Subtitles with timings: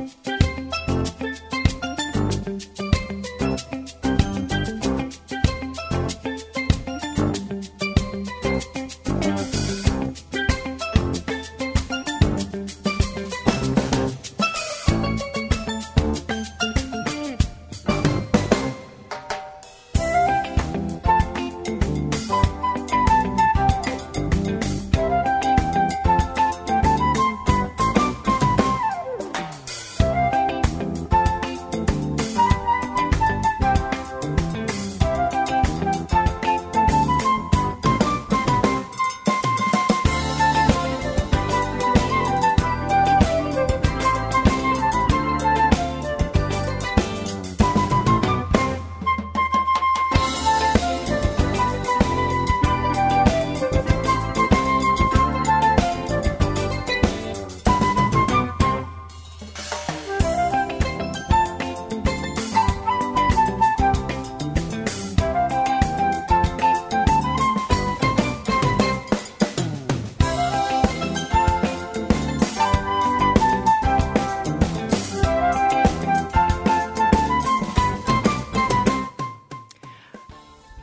[0.00, 0.39] Musik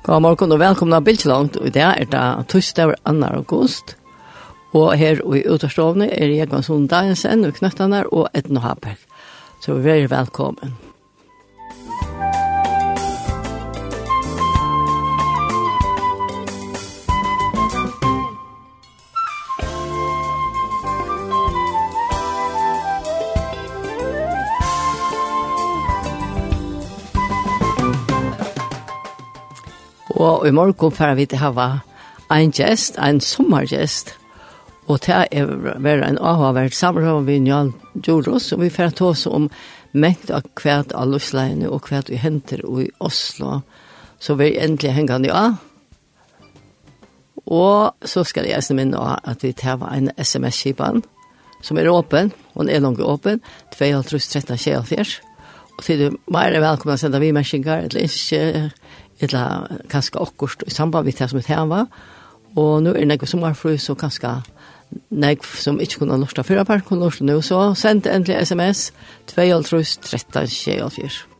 [0.07, 1.57] God morgen og velkomna Bildtjelangt.
[1.67, 3.15] I dag er det torsdag 2.
[3.27, 3.97] august.
[4.71, 9.03] Og her i utastovene er Jekvann Sundagensen og Knøttene og Edna Haberg.
[9.59, 10.86] Så vær velkommen.
[30.47, 31.67] i morgen får vi til hava
[32.31, 34.13] en gjest, en sommergjest.
[34.87, 35.49] Og det er
[35.83, 39.49] være en avhavert samråd med Njal Djoros, og vi får ta oss om
[39.91, 43.61] mengt av hvert av løsleiene og hvert vi henter i Oslo.
[44.19, 45.59] Så vi er endelig hengende av.
[47.47, 51.03] Og så skal jeg minne av at vi tar en sms-kipan
[51.63, 53.41] som er åpen, og den er langt åpen,
[53.75, 55.21] 2.13.24.
[55.77, 58.69] Og til du mer er velkommen å sende vi-merkinger, eller ikke
[59.21, 61.85] eller kanskje akkurat i samband med det som er tema,
[62.55, 64.35] og nå er det noe som er fru, så kanskje
[65.09, 67.41] noe som ikke kunne norska fyrra per kunne norska nå.
[67.41, 68.91] så send endelig sms
[69.27, 69.49] 2
[70.01, 71.36] 13 24.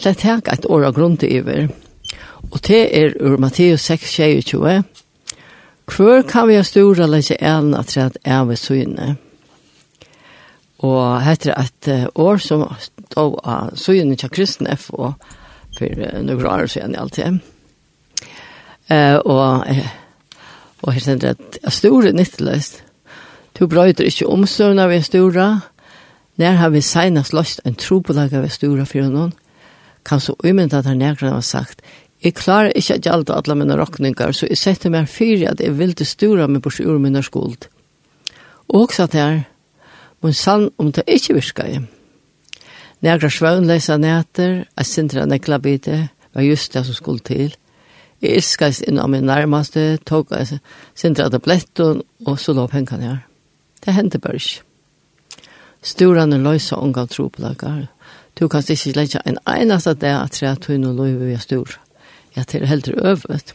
[0.00, 1.68] at jeg tar et år av grunn til iver.
[2.50, 4.82] Og det er ur Matteus 6, 22.
[5.90, 9.16] Hvor kan vi ha store lese elen at det er ved syne?
[10.78, 15.12] Og heter et år som stod av syne til kristne og
[15.76, 17.40] for noen år siden i alltid.
[18.90, 19.66] Uh, og,
[20.82, 22.82] og her stender at jeg store nytteløst.
[23.58, 25.60] Du brøyder ikke omstående av en store.
[26.36, 29.34] Når har vi senest løst en tro trobelag av en store for noen
[30.04, 31.82] kan så umynda at han nekran har sagt
[32.22, 35.72] Jeg klarer ikke at gjaldt alle mine råkninger, så jeg setter meg fyrir at jeg
[35.78, 37.64] vil til stura meg bort ur minna skuld.
[38.68, 39.38] Og også at her,
[40.20, 41.86] men sann om det ikke virka jeg.
[43.00, 47.56] svøvn svøvnleisa næter, jeg sindra nekla bite, var just det som skulle til.
[48.20, 50.60] Jeg ilskast inn av min nærmaste, tog jeg
[50.94, 53.18] sindra tabletten, og så lov pengene her.
[53.84, 54.62] Det hendte bare ikke.
[55.82, 57.88] Sturan er løysa unga tropelagar,
[58.40, 61.76] Du kan ikke legge en eneste dag at tre tøyne og lov er stor.
[62.36, 63.54] Ja, til helt øvet.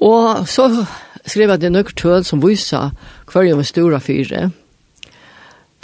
[0.00, 0.86] Og så
[1.26, 2.90] skrev jeg det nøkker tøl som viser
[3.32, 4.50] hver med av fire.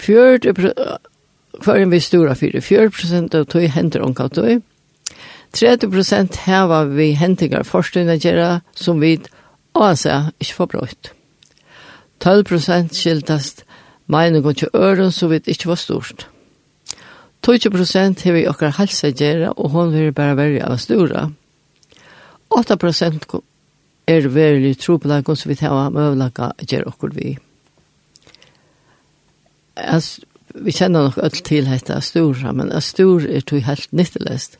[0.01, 0.39] Hver
[1.61, 2.61] Fjørt, vi med av fire.
[2.61, 4.61] Fjørt prosent av tøy henter omkall tøy.
[5.53, 9.19] 30 prosent her vi hentinger forskningar gjerra som vi
[9.75, 11.13] også ikke får brøyt.
[12.21, 13.65] 12 prosent skiltast
[14.07, 16.29] meningen til øren som vi ikke var stort.
[17.41, 21.29] 20 prosent har vi okkar halsa gjerra, og hon vil bare være av stora.
[22.51, 23.25] 8 prosent
[24.11, 27.37] er verilig tropelagon som vi tar av møvelaga gjerra okkur vi.
[29.81, 30.19] As,
[30.55, 34.59] vi kjenner nok öll til hetta stora, men a stor er tog helt nyttelest.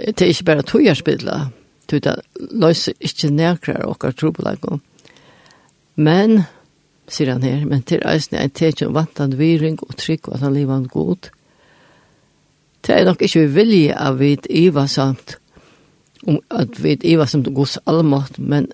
[0.00, 1.50] Det er ikke bare tog togarspidla,
[1.90, 2.16] tog det
[2.56, 4.80] løser ikke nekrar okkar tropelagon.
[6.00, 6.46] Men
[7.12, 10.44] sier han her, men til eisen er en tekjum vantan viring og trygg og at
[10.46, 11.30] han lever han god.
[12.86, 15.38] Det er nok ikke vi vilje at vi iva samt,
[16.26, 18.70] om at vi iva samt gos allmått, men,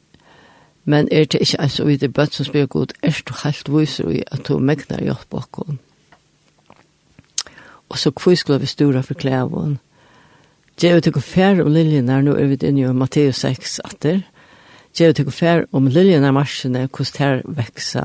[0.85, 4.13] men er det ikke altså vi det bøtt som spyr god, er du helt viser
[4.13, 5.79] i at du megnar hjelp bakom.
[7.89, 9.79] Og så hvor skulle vi stura for klævån?
[10.77, 14.25] Gjevet til å fære om liljenar, nå er vi inne i Matteus 6 atter,
[14.97, 18.05] Gjev til fær om liljen av marsjene, hvordan det veksa,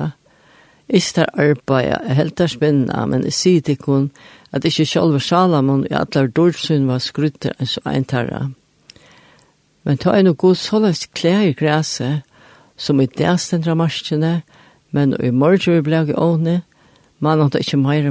[0.92, 4.10] Ikke tar arbeid, jeg helt er spennende, men jeg sier til hun
[4.52, 8.42] at ikke selv Salomon i alle dårdsyn var skrutt enn så en tarra.
[9.84, 12.22] Men ta en og god såles klær i græse,
[12.76, 14.42] som i det stendra marskene,
[14.90, 16.60] men i morgen vi ble i åne,
[17.18, 18.10] man hadde ikke mer,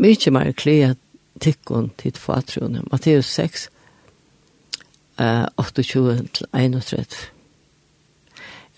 [0.00, 0.96] mye mer klær
[1.40, 2.82] tikkun til fatrone.
[2.90, 3.68] Matteus 6,
[5.18, 7.28] 28-31.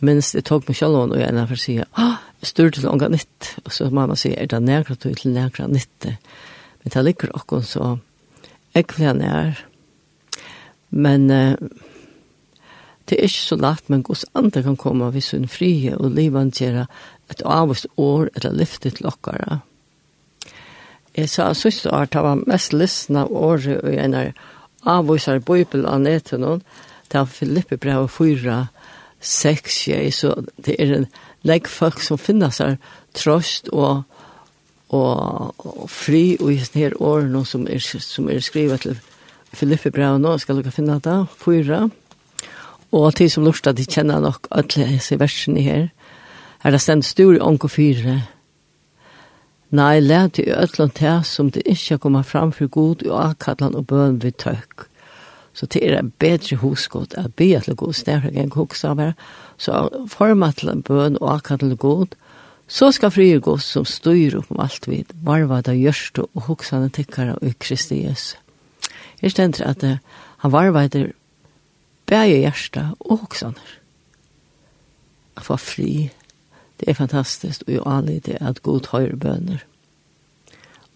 [0.00, 1.76] Jeg minnes det tok meg selv og jeg er for å si,
[2.42, 6.06] styrt til unga nytt, og så mamma sier, er det nærkra tog til nærkra nytt,
[6.80, 7.96] men det ligger okkur så
[8.76, 9.64] ekkelig nær,
[10.90, 11.54] men uh,
[13.10, 16.54] det er ikke så lagt, men gos andre kan komme hvis hun frie og livet
[16.54, 16.84] gjør
[17.30, 19.60] et avvist år eller lyfte til okkara.
[21.16, 24.30] Jeg sa siste år, det var mest lysna året og en av
[24.86, 26.62] avvisar bøybel av neten,
[27.10, 28.66] det var Filippe brev 4,
[29.20, 29.80] 6,
[30.14, 31.06] så det er en
[31.46, 32.76] legg folk som finner seg
[33.16, 34.02] trøst og,
[34.88, 38.98] og, og fri og i sånne her årene som er, som er skrivet til
[39.52, 41.88] Filippe Braun nå, skal dere finne det, fyra.
[42.94, 45.88] Og til som lurt at de kjenner nok alle disse versene her,
[46.62, 48.20] er det stendt stor i ånke fyra.
[49.70, 53.86] Nei, lær til ødlån til som det ikke kommer fram for god og akkallan og
[53.86, 54.86] bøn vi tøkk.
[55.54, 59.14] Så det er et bedre hosgått at be til god snærhøy enn koksa av
[59.60, 62.14] så format til en bøn og akka til god,
[62.70, 66.88] så skal fri god som styr opp om alt vid, varva da gjørst og hoksane
[66.94, 68.36] tikkara i Kristi Jesu.
[69.20, 69.98] Jeg stender at uh,
[70.40, 71.10] han varva etter
[72.08, 73.66] bæge hjersta og hoksane.
[75.36, 76.10] At få fri,
[76.80, 79.64] det er fantastisk, og jo anlig det at god høyre bøner.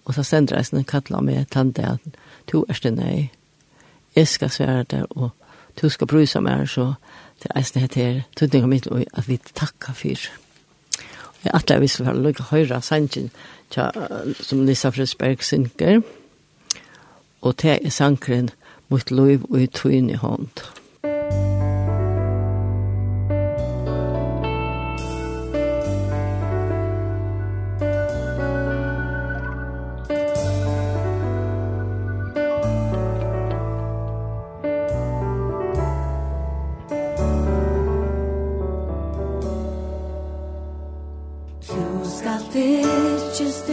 [0.04, 2.16] Og så stender jeg sånn kattla med tante at
[2.48, 3.30] to er stendeg,
[4.14, 5.30] jeg skal svære der, og
[5.76, 6.94] to skal bry seg mer så
[7.40, 10.08] til eisne hette her, tøytning og mitt, og at vi takka for
[11.44, 13.30] Jeg er atler visst for lukka høyra sangen,
[13.70, 13.90] tja,
[14.40, 16.00] som Lisa Frisberg synker,
[17.42, 18.50] og det er sankren
[18.88, 20.48] mot lov og i tøyne hånd.
[20.48, 20.83] Musikk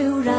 [0.02, 0.31] tú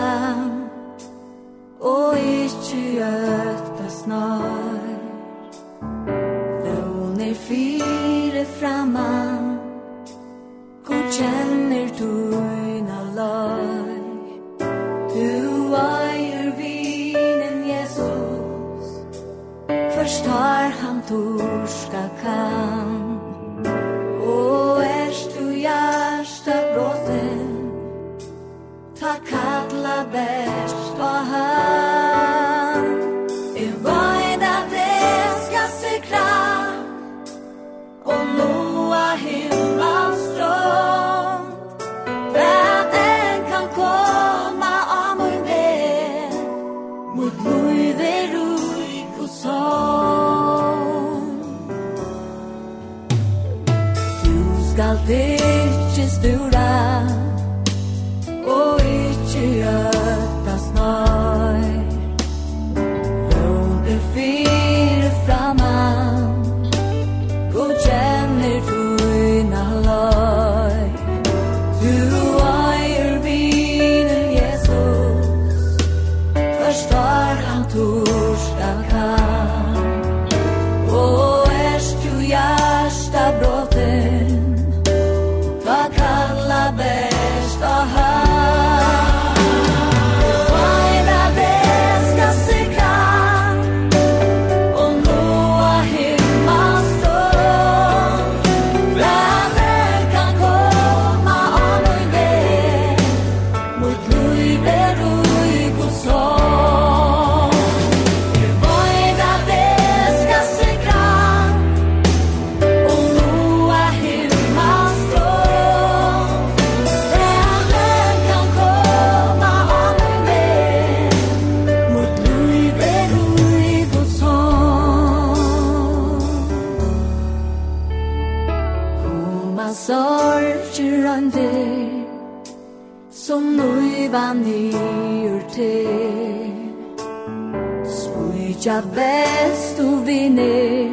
[138.73, 140.92] Vita bäst du vinner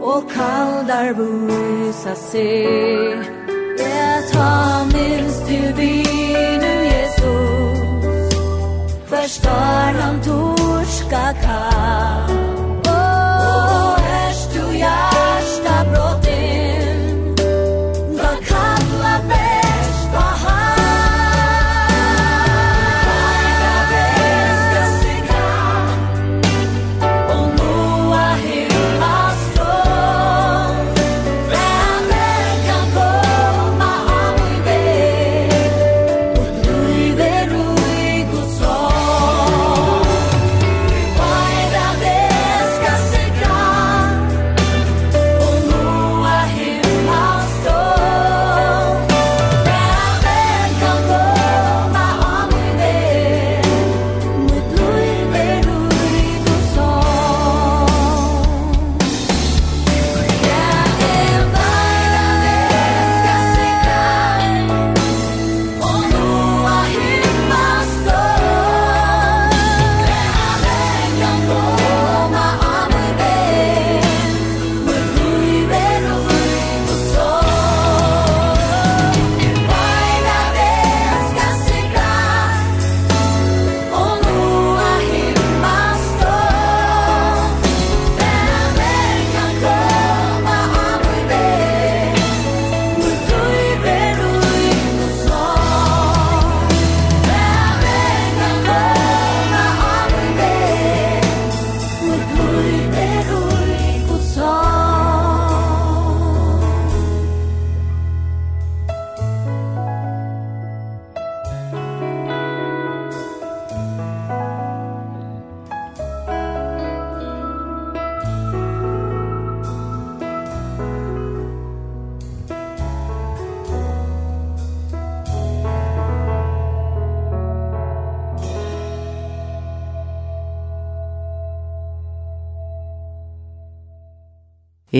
[0.00, 2.62] Och kaldar vusa se.
[3.78, 8.34] Jag tar minst du vinner Jesus.
[9.06, 12.55] Förstår han torska kall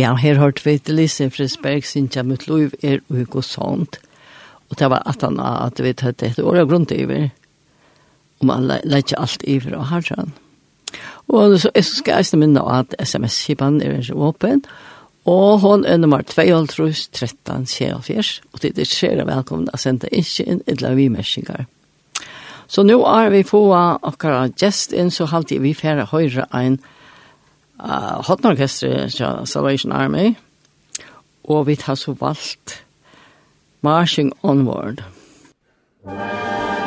[0.07, 3.97] Ja, her hørt vi til Lise Frisberg, Sintja Mutluiv er Ugo Sånt.
[4.71, 7.33] Og det var at han at vi tatt et år av grunn iver.
[8.39, 10.31] Og man leitje alt iver og har sånn.
[11.27, 14.63] Og så jeg skal jeg minne at sms-kipen er ikke åpen.
[15.27, 16.63] Og hun er nummer 2,
[17.11, 18.43] 13, 24.
[18.55, 21.67] Og det er skjer velkommen å sende ikke inn et eller vi mersinger.
[22.71, 26.93] Så nå er vi få akkurat gjest inn, så halte vi færre høyre en høyre
[27.81, 30.35] uh, hotnorkestret til Salvation Army,
[31.45, 32.85] og vi tar så valgt
[33.83, 35.05] Marching Onward.
[36.05, 36.86] Marching Onward.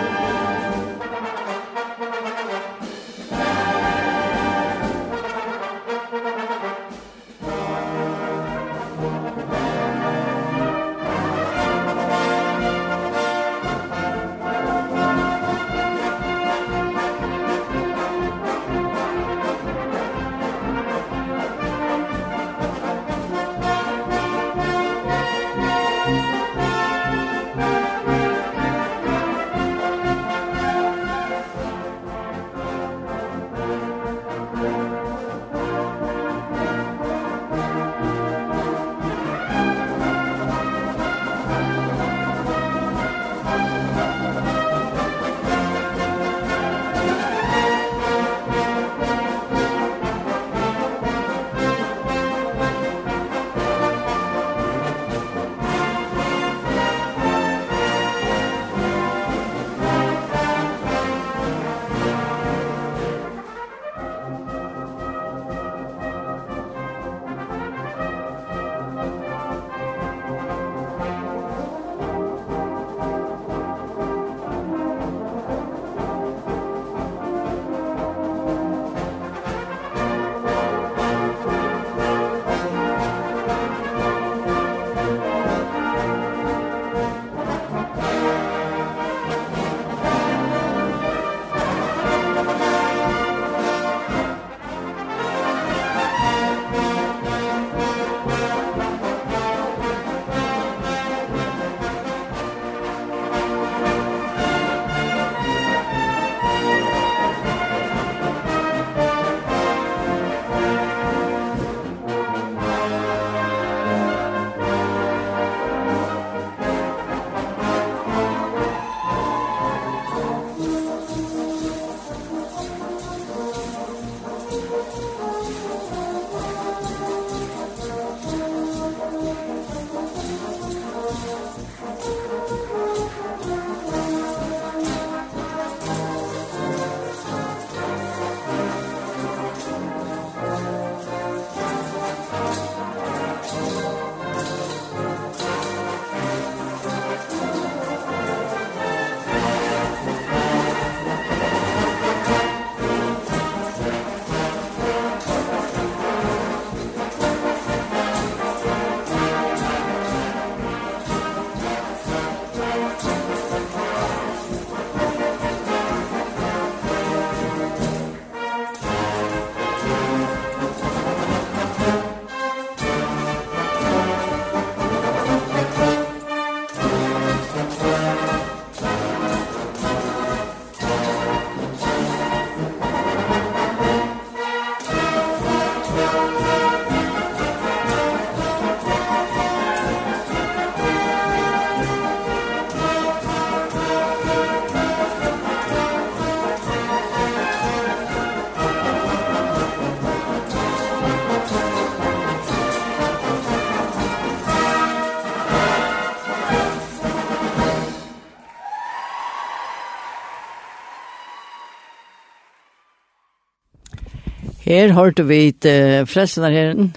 [214.70, 216.92] Her hørte vi uh, frelsenarherren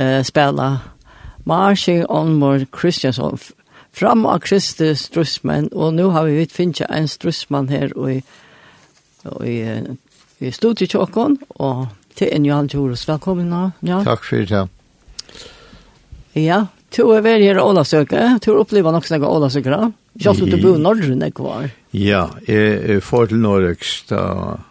[0.00, 0.68] uh, spela
[1.44, 3.36] Marching Onmor Kristiansson
[3.92, 8.22] fram av Kristi strussmann, og nå har vi finnet en strussmann her i,
[9.44, 9.56] i,
[10.40, 13.04] i studietjåkken, og til en Johan Tjoros.
[13.08, 13.62] Velkommen nå.
[13.84, 14.00] Ja.
[14.06, 14.64] Takk for det.
[16.38, 16.64] Ja,
[16.94, 18.24] to er vel her Ålasøke.
[18.44, 19.92] To er opplevd nok snakke Ålasøke da.
[20.18, 21.68] Kjalt du bor i Norrøn jeg var.
[21.94, 23.76] Ja, jeg får til Norge,
[24.08, 24.22] da,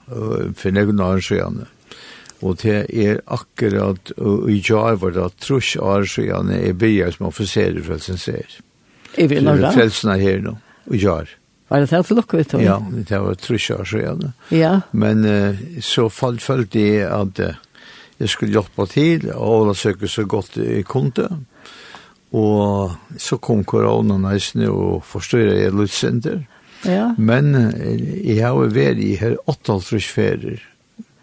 [0.07, 1.65] for noen år siden.
[2.45, 4.11] Og det er akkurat
[4.49, 8.59] i jar var det trus år siden jeg begynner som offiserer frelsen ser.
[9.17, 9.71] I vil nå da?
[9.73, 10.53] Frelsen er her nå,
[10.93, 11.31] i jar.
[11.67, 12.63] Var det det for lukket vi?
[12.63, 14.33] Ja, det var trus år siden.
[14.53, 14.81] Ja.
[14.91, 17.57] Men uh, så falt følte jeg at uh,
[18.21, 21.27] jeg skulle hjelpe til, og Ola søker så godt jeg kunne.
[22.37, 26.39] Og så kom korona næsten og forstyrret jeg litt lutsender.
[26.85, 27.11] Ja.
[27.17, 27.73] Men uh,
[28.21, 30.63] jeg har vært i her 8,5 ferier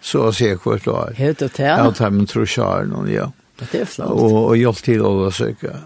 [0.05, 0.99] så å se kvart då.
[1.17, 1.65] Helt og til?
[1.65, 3.31] Ja, til min tror jag någon ja.
[3.59, 4.11] Det er flott.
[4.11, 5.77] Og, og hjelp til å till att söka.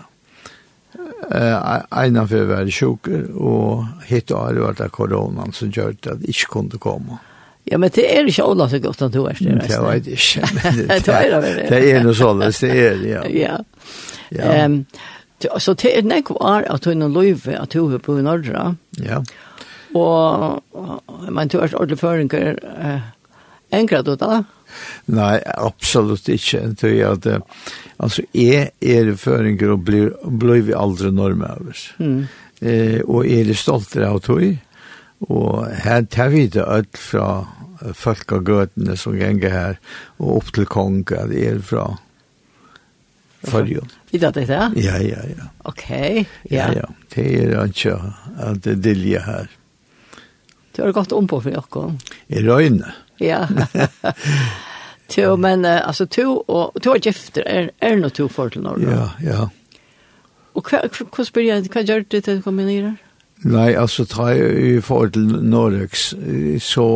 [1.30, 6.22] Eh ena för väl sjuk och hitta har det varit koronaen som gjør at att
[6.22, 7.18] ikke kunne komme.
[7.64, 9.68] Ja, men det er ikke alla så godt at du är det.
[9.68, 10.48] Jag vet inte.
[11.04, 11.68] Det är det.
[11.68, 13.58] Det er noe sånn, det er det, ja.
[14.30, 14.52] Ja.
[14.52, 14.86] Ehm
[15.58, 18.74] så det er näck var at du er noen løyve, at du er på norra.
[18.98, 19.20] Ja.
[19.94, 20.62] Og,
[21.30, 23.00] men du er ordentlig føringer, eh
[23.74, 24.42] Enkrat du da?
[25.12, 26.62] Nei, absolutt ikke.
[26.80, 27.26] Jeg at,
[27.98, 31.88] altså, jeg er føringer og blir, blir vi aldri norme av oss.
[32.00, 32.26] Mm.
[32.60, 34.44] Eh, og er stoltere av tog.
[35.28, 37.28] Og her tar vi det alt fra
[37.94, 39.80] folk av gøtene som ganger her,
[40.18, 41.88] og opp til kong, at jeg er fra
[43.38, 43.86] Førjon.
[44.10, 44.64] I vet det, ja?
[44.74, 45.44] Ja, ja, ja.
[45.70, 46.24] Ok, ja.
[46.50, 46.88] Ja, ja.
[47.14, 47.94] Det er ikke
[48.34, 49.46] at det dilje her.
[50.74, 51.84] Du har gått om på for dere.
[52.34, 52.90] I røyne.
[52.90, 53.07] Ja.
[53.20, 53.46] Ja.
[55.16, 58.90] Jo, men alltså to och to er gifter är er noe to for til Norge?
[58.90, 59.48] Ja, ja.
[60.54, 62.96] Och hur spyr jag vad gör du å kombinere?
[63.44, 64.34] Nej, alltså tre
[64.76, 66.14] i forhold til Norrex
[66.58, 66.86] så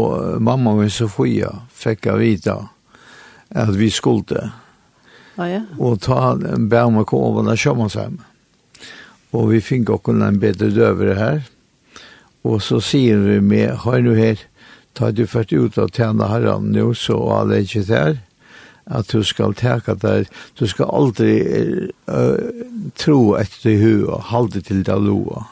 [0.41, 2.69] mamma och Sofia fikk jeg vita
[3.51, 4.51] att vi skulle.
[5.37, 5.61] Ja, ja.
[5.79, 8.21] Och ta en bärma kova när kommer sen.
[9.31, 11.43] Och vi fick också en bättre över det här.
[12.43, 14.39] Och så ser vi med har du her,
[14.95, 18.21] Ta du først ut og tjene herren nå, så alle er ikke der.
[18.93, 20.27] At du skal teka der,
[20.59, 21.37] du skal aldri
[22.11, 22.63] uh,
[22.99, 25.47] tro etter det hua, halde til det loa.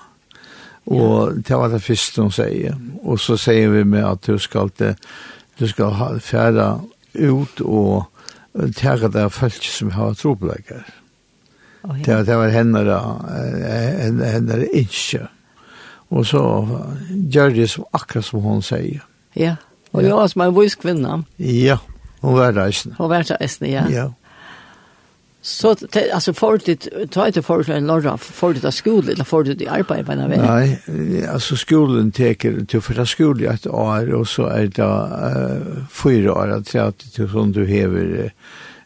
[0.91, 2.79] Og det var det første hun sier.
[3.07, 4.95] Og så sier vi med at du skal, te,
[5.61, 6.71] du skal fære
[7.21, 8.09] ut og
[8.77, 10.83] teka der folk som har troplegger.
[11.83, 12.19] Oh, ja.
[12.19, 12.99] det, det var henne, da,
[14.01, 15.29] henne, henne ikke.
[16.11, 16.43] Og så
[17.31, 19.07] gjør det som akkurat som hun sier.
[19.37, 19.57] Ja,
[19.93, 21.23] og jeg var som en viss kvinne.
[21.39, 21.79] Ja,
[22.21, 22.97] hun var reisende.
[22.99, 23.85] Hun var reisende, ja.
[23.91, 24.09] Ja.
[25.43, 29.45] Så te, altså, alltså fortligt ta inte för en lorra du det skole, eller får
[29.45, 30.81] du det arbeid, på något Nej,
[31.29, 36.33] altså, skolen teker til till skole i et år og så er det uh, fyra
[36.33, 38.31] år at det att det som du hever,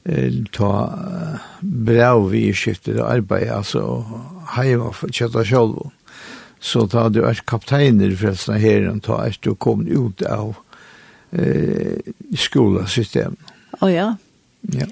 [0.08, 4.04] uh, ta uh, brev i skiftet arbete alltså
[4.48, 5.90] hemma för kjøtta själv
[6.64, 10.54] så tar du er kapteiner forresten herren, ta er du kom ut av
[11.36, 13.50] eh, skolasystemet.
[13.80, 14.12] Å oh, ja.
[14.72, 14.86] Ja.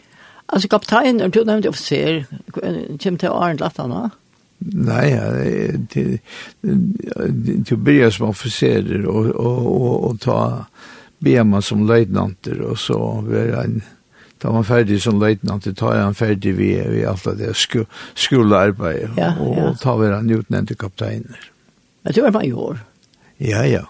[0.53, 4.11] Altså kapteiner, du nevnte officer, kommer til Arne Lattana?
[4.63, 5.31] Nei, ja,
[5.91, 6.19] til,
[6.61, 10.39] til å som officerer og, og, og, og ta
[11.25, 13.83] bema som løytnanter, og så blir han
[14.43, 19.69] Da man ferdig som løytnanter tar han ferdig ved, ved alt det skolearbeidet, ja, ja.
[19.69, 21.52] og tar var han utnevnt kapteiner.
[22.03, 22.79] Men du er major.
[23.39, 23.85] Ja, ja.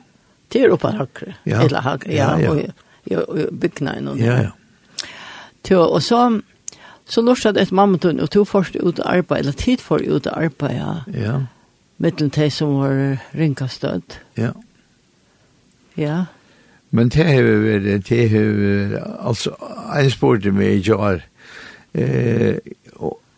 [0.53, 1.35] Det er oppe hakre.
[1.45, 1.63] Ja.
[1.65, 2.39] Eller hakre, ja.
[2.39, 2.73] ja, ja.
[3.11, 4.09] Og, och, och byggnaden.
[4.09, 4.51] Och ja, ja.
[5.63, 6.41] Til, og så,
[7.09, 10.31] så lorsade ett mammatun og to först ut å arbeide, eller tid for ut å
[10.31, 11.23] arbeide, Ja.
[11.25, 11.41] ja.
[11.97, 14.03] Mittlen till som var rinkastöd.
[14.35, 14.53] Ja.
[15.95, 16.25] Ja.
[16.91, 19.55] Men det har vært, det har vi, alltså,
[19.97, 21.23] en sport med i jar.
[21.93, 22.57] Eh,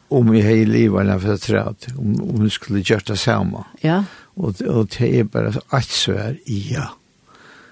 [0.08, 3.64] om jeg har i livet, för att om, om hun skulle gjøre det samma.
[3.80, 4.04] Ja
[4.36, 6.88] og, og det er bare alt svær ja.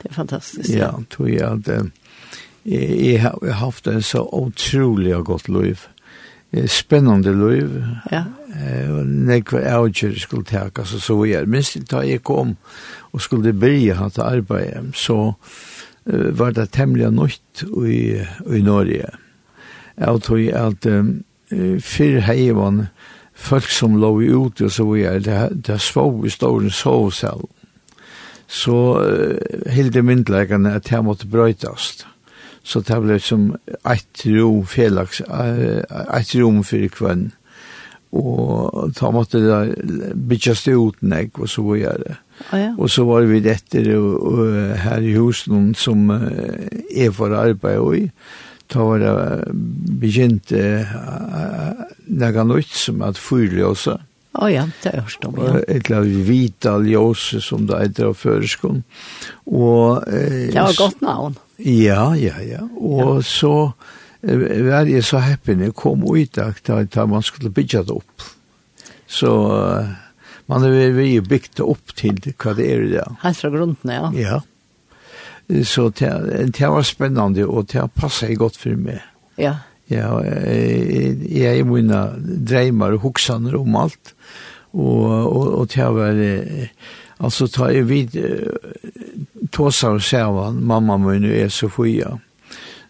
[0.03, 0.71] Det er fantastisk.
[0.71, 1.85] Ja, tror jeg at eh,
[2.65, 5.79] jeg, har, jeg har haft en så utrolig godt liv.
[6.67, 7.85] Spennende liv.
[8.13, 8.25] Ja.
[8.53, 11.49] Eh, og nekve avgjør skulle teka, så så jeg.
[11.49, 12.57] Minst da jeg kom
[13.13, 18.21] og skulle bli hatt arbeid, så uh, var det temmelig nøyt i,
[18.57, 19.09] i Norge.
[19.97, 21.25] Jeg tror at um,
[21.81, 22.87] før heivann,
[23.35, 27.45] folk som lå ute og så videre, det, det svå i stålen sovsal.
[28.53, 32.07] Så uh, hilde myndlegene at det måtte brøytast.
[32.63, 33.49] Så det ble som
[33.91, 37.33] et rom felaks, et rom for kvann.
[38.13, 42.19] Og da måtte det bytjast ut nek og så videre.
[42.53, 42.71] Oh, ja.
[42.77, 46.21] Og så var vi etter og, og, her i husen som uh,
[46.93, 48.07] er for arbeid og i.
[48.73, 49.13] Da var det
[50.01, 50.93] begynt uh,
[52.09, 53.99] nega nytt som at fyrljósa.
[54.33, 55.59] Å ja, det er hørt om, ja.
[55.67, 58.85] Et eller annet vita ljøse som det heter av føreskånd.
[59.53, 61.37] Og, uh, det var godt navn.
[61.61, 62.63] Ja, ja, ja.
[62.81, 63.27] Og ja.
[63.29, 67.85] så uh, var jeg så heppig når jeg kom ut da da man skulle bygge
[67.85, 68.31] det opp.
[69.05, 69.93] Så uh,
[70.49, 73.05] man er vi bygd det opp til hva det er i det.
[73.27, 74.09] Helt fra grunden, ja.
[74.17, 74.41] Ja,
[75.49, 76.13] Så det,
[76.57, 79.03] det var spennende, og det passet godt for meg.
[79.41, 79.57] Ja.
[79.91, 82.01] Ja, jeg, jeg er mine
[82.49, 84.15] dreimer og hoksaner om alt,
[84.73, 86.21] og, og, og det var,
[87.19, 88.17] altså, ta jeg vid,
[89.53, 92.15] tåsa og sævan, mamma min er så Sofia,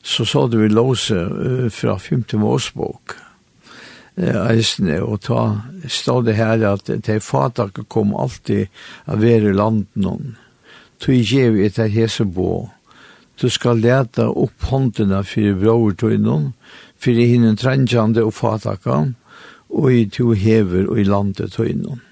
[0.03, 1.27] så sa du vi låse
[1.71, 2.25] fra 5.
[2.43, 3.17] årsbok,
[4.21, 5.43] eisne, og ta,
[5.89, 8.69] stod det her at de fatak kom alltid
[9.09, 10.37] av være i landen,
[11.03, 12.71] tog gjev etter hese bo.
[13.41, 16.53] Du skal leta opp håndene for brortøynen,
[17.03, 19.03] for i hinnen trendjande og fataka,
[19.73, 22.03] og i to hever og i landet tøynen.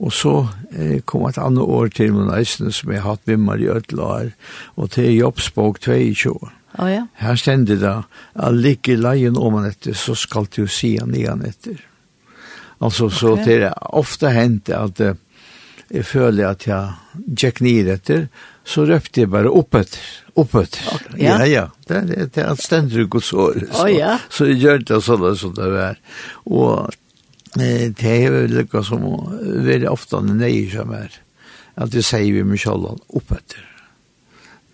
[0.00, 0.34] Og så
[0.72, 4.32] eh, kom et annet år til min eisene som jeg har hatt vimmer i ødelager,
[4.76, 6.34] og til jobbspåk 22.
[6.78, 7.04] Oh, ja.
[7.18, 7.94] Her stender det,
[8.34, 11.80] at ligger leien om han etter, så skal du si han igjen etter.
[12.80, 13.18] Altså, okay.
[13.18, 15.18] så det er ofte hendt at eh,
[15.90, 18.26] jeg føler at jeg gikk ned etter,
[18.66, 20.02] så røpte jeg bare opp etter,
[20.38, 20.90] opp etter.
[20.94, 21.38] Okay, ja.
[21.42, 23.64] ja, ja, det, det, det er anstendig gods år.
[23.66, 24.12] Så, oh, ja.
[24.30, 25.98] så jeg gjør det sånn som det er.
[26.46, 26.92] Og
[27.58, 29.08] eh, det er jo lykka som
[29.40, 31.18] veldig ofte nøye som er,
[31.80, 33.66] at jeg sier vi med kjallan opp etter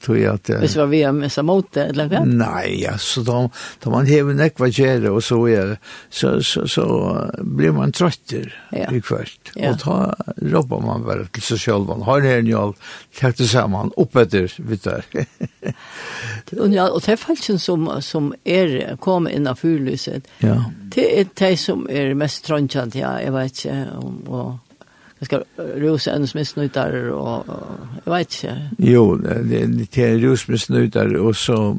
[0.06, 0.50] tog jag att...
[0.50, 2.28] Visst var vi har missat mot det, eller vad?
[2.28, 3.50] Nej, så då,
[3.82, 5.78] då man häver nekva kärle och så är det,
[6.10, 8.92] så, så, så blir man trötter ja.
[8.92, 9.52] i kvart.
[9.54, 9.70] Ja.
[9.70, 11.86] Och då jobbar man bara till sig själv.
[11.86, 12.74] Har det en jag
[13.20, 16.60] det tillsammans, upp efter, vet du.
[16.60, 20.28] och, ja, och det är faktiskt som, som er kom innan fyrlyset.
[20.38, 20.64] Ja.
[20.82, 23.86] Det är det som är mest tröntjant, ja, jag vet inte,
[24.26, 24.54] och
[25.18, 27.46] det ska rosa en smittsnutar och
[28.04, 28.70] jag vet inte.
[28.78, 31.76] Jo, det är rosmissnutar och så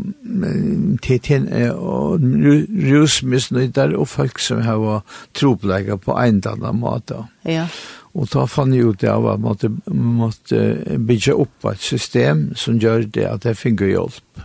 [1.02, 7.12] det är rosmissnutar och folk som har troplägga på en annan mat.
[7.41, 7.67] Ja.
[8.12, 13.02] Och ta fann ju ut av att måste, måste bygga upp ett system som gör
[13.02, 14.41] det att det finns hjälp.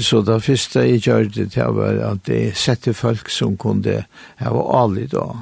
[0.00, 4.04] Så det första jag gjorde det var att det sätter folk som kunde
[4.38, 5.38] ha avlid av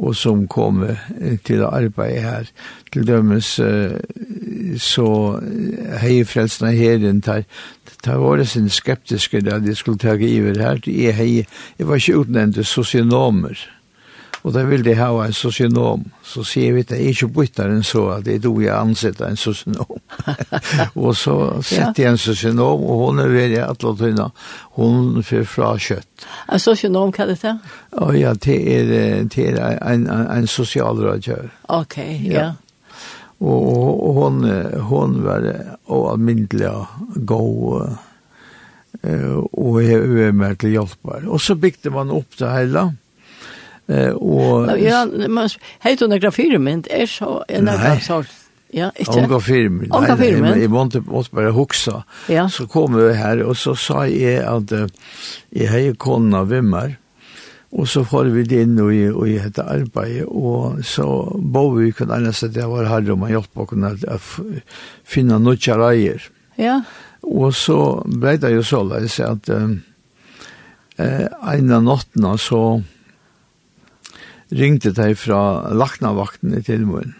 [0.00, 0.82] og som kom
[1.44, 2.52] til å arbeide her.
[2.92, 3.52] Til dømes
[4.80, 5.08] så
[6.00, 7.44] hei frelsene herren tar,
[8.02, 10.80] tar året sin skeptiske da de skulle ta iver her.
[10.86, 11.44] Jeg, hei,
[11.78, 13.60] jeg var ikke utnevnt sosionomer.
[14.42, 16.04] Og da vil de ha en sosionom.
[16.24, 19.28] Så sier vi at jeg ikke bytter en så, at det er du jeg ansetter
[19.28, 20.00] en sosionom.
[21.04, 24.24] og så setter jeg en sosionom, og hun er veldig atlet
[24.78, 26.26] Hun får fra kjøtt.
[26.52, 27.60] En sosionom, hva er det til?
[28.20, 28.84] Ja, det er,
[29.28, 31.48] det er en, en, en sosialrådgjør.
[31.68, 32.32] Ok, ja.
[32.32, 32.50] ja.
[33.40, 34.44] Og, og hon,
[34.90, 35.46] hon var
[35.88, 36.72] almindelig
[37.26, 37.94] god,
[39.02, 41.14] og jeg var med til hjelp.
[41.24, 42.90] Og så bygde man opp det hele,
[43.90, 45.48] Eh och ja, men
[45.78, 48.26] helt under grafirmynd är så en annan sort.
[48.72, 49.12] Ja, inte.
[49.12, 49.80] Hon firmen film.
[49.80, 50.62] firmen går film.
[50.62, 52.04] Jag måste måste bara huxa.
[52.28, 52.48] Ja.
[52.48, 54.70] Så kom vi här och så sa jag att
[55.50, 56.96] jag hej konna vimmer.
[57.70, 61.06] Og så får vi det inn og i och i detta arbete och så
[61.38, 63.94] bo vi kunde annars at jeg var her, hade man hjälpt på kunna
[65.04, 66.22] finne några grejer.
[66.56, 66.82] Ja.
[67.22, 72.82] Og så ble det jo så la där så att eh en av nottene så
[74.50, 77.16] ringte de fra laknavaktene til munnen.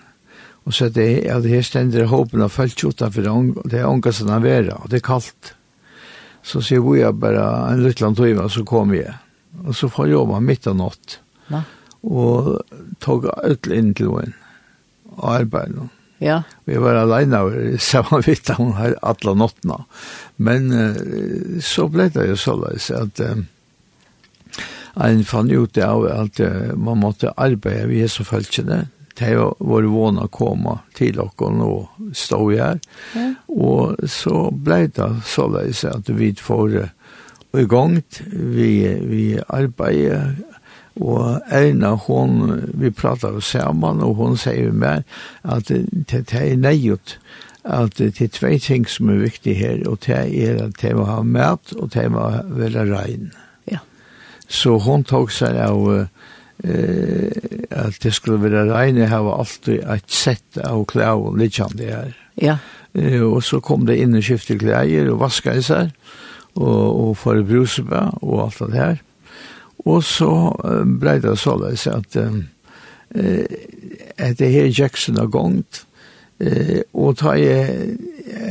[0.68, 4.12] Og så det er at her stender håpen og følt ut av det er unga
[4.12, 5.54] som er vera, og det er kaldt.
[6.46, 9.14] Så sier vi bare en liten tøyma, så kom jeg.
[9.64, 11.16] Og så får jeg jobba midt av natt.
[11.50, 11.62] Ja.
[12.04, 12.60] Og
[13.00, 14.36] tog ut inn til henne,
[15.16, 15.80] og arbeid.
[16.20, 16.42] Ja.
[16.68, 17.42] Vi var alene,
[17.90, 19.80] så vidt av henne alle nattene.
[20.36, 20.70] Men
[21.64, 23.24] så ble det jo sånn at...
[23.24, 23.48] Um,
[25.00, 26.40] en fann ut av at
[26.76, 28.86] man måtte arbeide ved Jesu følgene.
[29.20, 32.78] Det var våna å komme til dere og stå her.
[33.14, 33.26] Ja.
[33.48, 36.78] Og så ble det så løs at vi får
[37.58, 37.98] i gang,
[38.30, 38.70] vi,
[39.10, 40.36] vi arbeider,
[41.00, 45.06] og Erna, hun, vi pratar sammen, og hun sier meg
[45.42, 47.16] at det det er nøyot,
[47.64, 51.06] at det er tve ting som er viktige her, og det er at det må
[51.08, 53.30] ha mat, og det må være regn.
[53.30, 53.49] Mm
[54.50, 57.30] Så hon tog seg av eh,
[57.70, 61.78] at det skulle være regne her var alltid et sett av klær og litt kjent
[61.78, 62.16] det her.
[62.40, 62.56] Ja.
[62.98, 65.94] Eh, og så kom det inn og skiftet klær og vasket seg
[66.58, 69.04] og, og for bruseba og alt det her.
[69.86, 70.32] Og så
[70.66, 72.40] eh, ble det således at eh,
[74.18, 75.84] at det her Jackson har gongt
[76.40, 77.96] eh, og ta jeg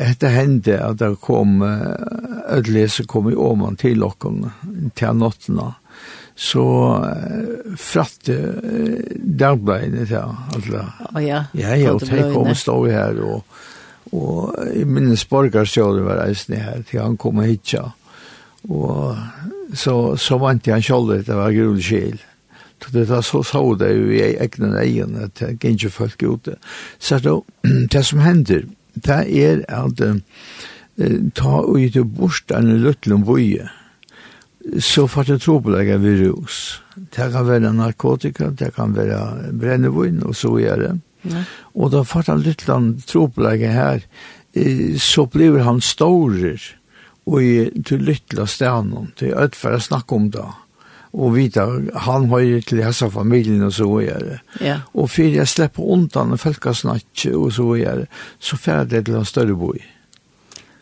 [0.10, 4.50] etter hände at det kom eh, ødelese kom i åman til okken
[4.96, 5.74] til nottene
[6.40, 6.66] så
[7.76, 8.36] fratte
[9.20, 10.86] dagbladene til alle.
[11.12, 11.42] Å ja.
[11.58, 13.60] Ja, ja, og de kom og stod her, og,
[14.16, 17.90] og i minnes borgarstjålen var reisende her, til han kom hit, ja.
[18.70, 19.18] Og
[19.76, 22.20] så, så vant jeg han selv, det var grunn skjel.
[22.80, 26.24] Så det var så så det jo i egnen egen, at det er ikke folk
[26.24, 26.56] ute.
[27.00, 27.42] Så då,
[27.92, 28.64] det som hender,
[28.96, 30.00] det er at
[31.36, 33.68] ta ut i bort en løtlom boje,
[34.80, 36.82] så får det trobelägga virus.
[36.96, 41.00] Det kan være narkotika, det kan være brännevin och så är det.
[41.22, 41.44] Ja.
[41.62, 44.02] Och då får han lite land trobelägga här
[45.00, 46.60] så blir han stor
[47.24, 50.46] och i till lilla stenen, till att för snacka om det
[51.12, 54.66] och vita han har ju till hela familjen och så är det.
[54.66, 54.82] Ja.
[54.92, 58.08] Och för jag släpper undan og folk har och så är det
[58.40, 59.80] så fyrir det til en större boi.
[59.80, 59.99] Mm.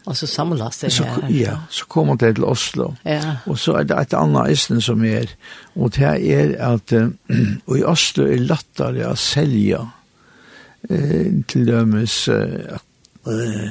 [0.07, 0.95] Og så samlas det her.
[0.95, 2.93] Så, ja, så kommer det til Oslo.
[3.05, 3.37] Ja.
[3.45, 5.33] Og så er det et annet isen som er,
[5.75, 6.93] og det er at
[7.67, 12.79] og i Oslo er lattere å selge uh, til dømes uh,
[13.27, 13.67] uh,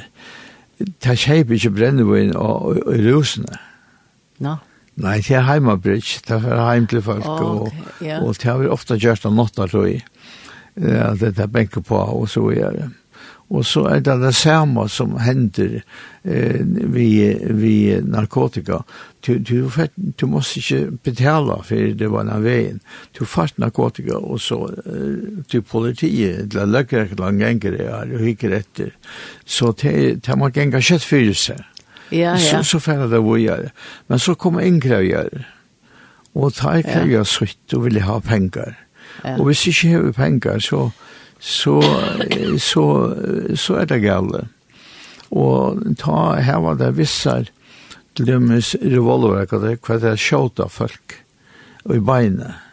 [0.77, 3.57] er kjeip ikke brennevin og, og, og rusene.
[4.45, 4.57] Nå?
[4.97, 7.81] Nei, det er heimabridge, det er heim til folk, oh, okay.
[7.81, 8.23] og, yeah.
[8.23, 10.01] og det har vi ofte gjort av natta, tror jeg.
[10.77, 12.87] Ja, det er benker på, og så gjør det.
[13.49, 15.77] Og så er det det samme som hender
[16.23, 17.07] eh, vi,
[17.55, 18.81] vi narkotika.
[19.23, 19.69] Du, du,
[20.19, 22.81] du må ikke betale for det var den veien.
[23.15, 28.25] Du fart narkotika, og så eh, til politiet, til løkker ikke lang ganger er, og
[28.27, 28.91] hikker etter.
[29.45, 31.63] Så det må ganger kjøtt for seg.
[32.11, 32.39] Ja, ja.
[32.39, 33.71] Så, så færre det hvor jeg
[34.07, 35.47] Men så kommer innkrevjer.
[36.35, 37.27] Og ta innkrevjer ja.
[37.27, 38.75] sutt og vil ha penger.
[39.23, 39.37] Ja.
[39.37, 40.89] Og hvis ikke har penger, så
[41.39, 41.77] så,
[42.59, 42.85] så,
[43.55, 44.47] så er det gale.
[45.29, 47.49] Og ta her var det vissar
[48.17, 51.19] til dømes revolver, hva det er sjåta folk
[51.87, 52.63] og i beinet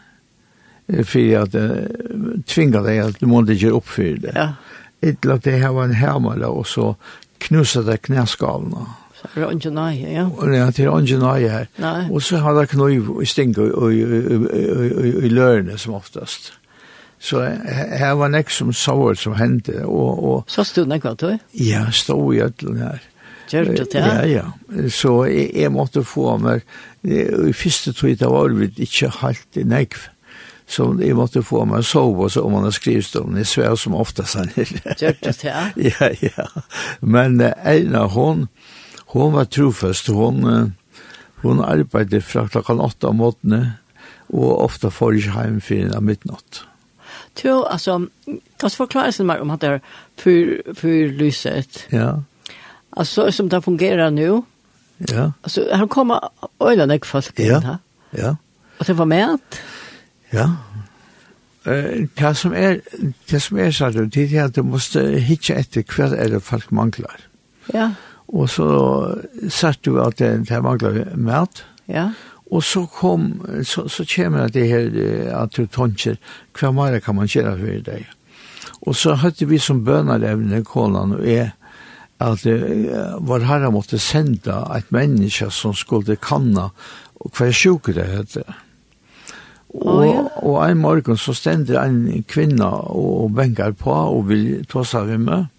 [0.85, 4.33] for at det tvinga deg at du måtte ikke oppfyre det.
[4.35, 4.49] Ja.
[5.05, 6.93] Etter at det her var en hermele, og så
[7.41, 8.85] knusa det knæskalene.
[9.15, 10.25] Så er det ikke nøye, ja.
[10.29, 11.65] Og det er ikke nøye her.
[11.81, 12.05] Nei.
[12.11, 14.63] Og så har det kniv og i, i, i,
[15.09, 16.53] i, i lørene som oftast.
[17.25, 19.81] Så her var nek som sover som hendte.
[19.85, 21.31] Og, og, så stod nek var du?
[21.57, 23.05] Ja, stod i ødelen her.
[23.49, 24.01] Gjør du det?
[24.01, 24.89] Ja, ja.
[24.89, 26.65] Så jeg, jeg måtte få meg,
[27.05, 29.97] i første tog det var vi ikke helt i nek.
[30.69, 33.75] Så jeg måtte få meg sove, og så om man har skrivet om det, svær
[33.77, 34.49] som ofte sann.
[34.57, 35.57] Gjør du det?
[35.91, 36.47] Ja, ja.
[37.01, 38.47] Men Eina, hon,
[39.13, 40.73] hon var trofast, hon,
[41.45, 43.63] hon arbeidde fra klokkan åtta om måtene,
[44.33, 46.65] og ofte får ikke hjem for en av midnatt.
[47.43, 48.07] Jo, altså,
[48.59, 49.79] kan du forklare sig mer om at det er
[50.17, 51.87] fyr, för lyset?
[51.91, 52.11] Ja.
[52.97, 54.43] Altså, som det fungerer nu.
[55.11, 55.31] Ja.
[55.43, 56.19] Altså, her kommer
[56.59, 57.77] öjlan ikke folk in här.
[58.17, 58.35] Ja.
[58.79, 59.37] Og det var med
[60.33, 60.49] Ja.
[61.65, 62.79] Eh, det som er,
[63.29, 67.19] det som er så det er at du måste etter hva er det folk manglar.
[67.73, 67.91] Ja.
[68.27, 69.15] Og så
[69.49, 71.65] satt du at det, det manglar mat.
[71.87, 72.11] Ja
[72.53, 73.29] Og så kom,
[73.65, 74.91] så, så kommer det her
[75.33, 76.19] at du tonker,
[76.53, 78.11] hva mer kan man gjøre for deg?
[78.85, 81.49] Og så hadde vi som bønarevne, Kålan og jeg,
[82.21, 86.69] at uh, vår herre måtte sende et menneske som skulle kanna
[87.25, 88.61] hva sjuk det heter.
[89.75, 90.21] Og, oh, ja.
[90.39, 95.09] og en morgen så stender en kvinna og, og benker på og vil ta seg
[95.09, 95.49] ved meg.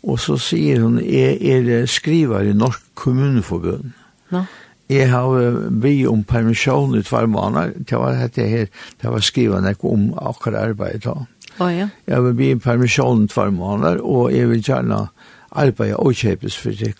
[0.00, 3.90] Og så sier hun, jeg er skriver i Norsk kommuneforbund.
[4.32, 4.46] No
[4.90, 8.66] jeg har vi om permisjon i tvær måneder, det var dette her,
[9.02, 11.14] det var skrivet noe om akkurat arbeid da.
[11.60, 11.88] Oh, ja.
[12.06, 15.04] Jeg vil bli om permisjon i tvær måneder, og jeg vil gjerne
[15.50, 16.94] arbeide og kjøpes for det.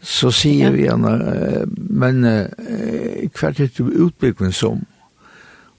[0.00, 0.74] Så sier ja.
[0.74, 4.82] vi gjerne, men hva er det du utbygger som?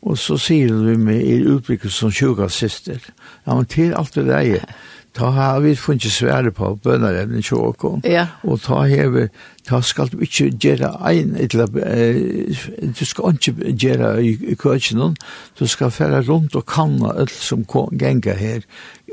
[0.01, 3.01] Og så sier vi med er utbygget som sjuka syster.
[3.45, 4.65] Ja, men til alt det der,
[5.13, 8.27] ta har vi funnet svære på bønnerevnen tjåkon, ja.
[8.47, 9.27] og ta hever,
[9.67, 15.17] ta skal du ikke gjøre ein, etla, du skal ikke gjøre i, i køkjenen,
[15.59, 18.63] du skal fære rundt og kanna alt som genga her,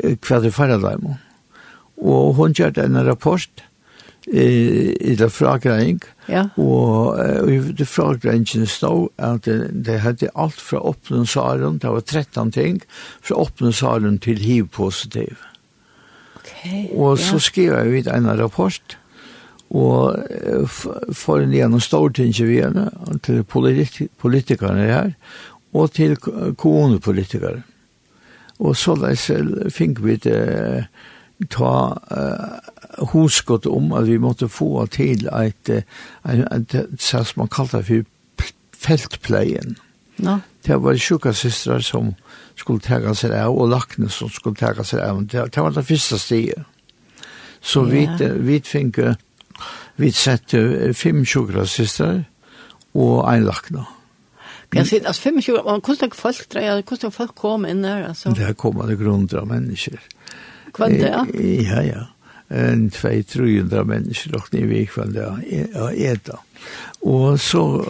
[0.03, 1.17] hva du fære dem.
[1.99, 3.65] Og hun gjør en rapport,
[4.29, 6.03] i i der fragreing.
[6.29, 6.43] Ja.
[6.61, 12.53] Og i det fragreingen stod at det hadde alt fra åpne salen, det var 13
[12.53, 12.83] ting,
[13.23, 15.39] fra åpne salen til hivpositiv.
[15.41, 15.58] Ja
[16.49, 18.99] Okay, og så skrev jeg vidt en rapport,
[19.71, 20.17] og
[21.13, 22.89] får en gjennom stortinget vi henne,
[23.23, 25.13] til politi politikerne her,
[25.77, 27.63] og til kommunepolitikere.
[28.59, 28.97] Og så
[29.71, 30.87] fikk vi det,
[31.55, 35.85] ta uh, huskott om at vi måtte få til et, et,
[36.27, 39.77] et, et som man kallte for feltpleien.
[40.19, 40.41] Ja.
[40.67, 42.17] Det var sjukkasystrar som
[42.59, 45.23] skulle tega seg av, og lakne som skulle tega seg av.
[45.27, 46.64] Det, det var det første stiget.
[47.61, 48.18] Så yeah.
[48.18, 49.01] vi, vi fikk,
[49.97, 52.25] vi sette fem sjukrassister
[52.94, 53.87] og en lakne.
[54.71, 58.31] Jag ser att 25 hvordan er folk dreier, hvordan er folk kom inn där altså?
[58.31, 59.99] Det kommer det mennesker.
[60.77, 61.42] Hva er det?
[61.64, 61.83] Ja ja.
[61.83, 62.05] ja
[62.51, 65.25] En tvei trujundra mennesker og ni vik vad det
[65.77, 66.38] å äta.
[67.05, 67.85] Og så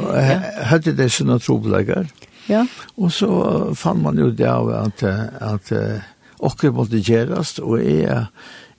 [0.66, 2.08] hadde det sånne trubbelagar.
[2.48, 2.64] Ja.
[2.96, 3.28] Og så
[3.76, 5.72] fann man jo det av at, at
[6.38, 8.26] åker måtte gjerast, og jeg,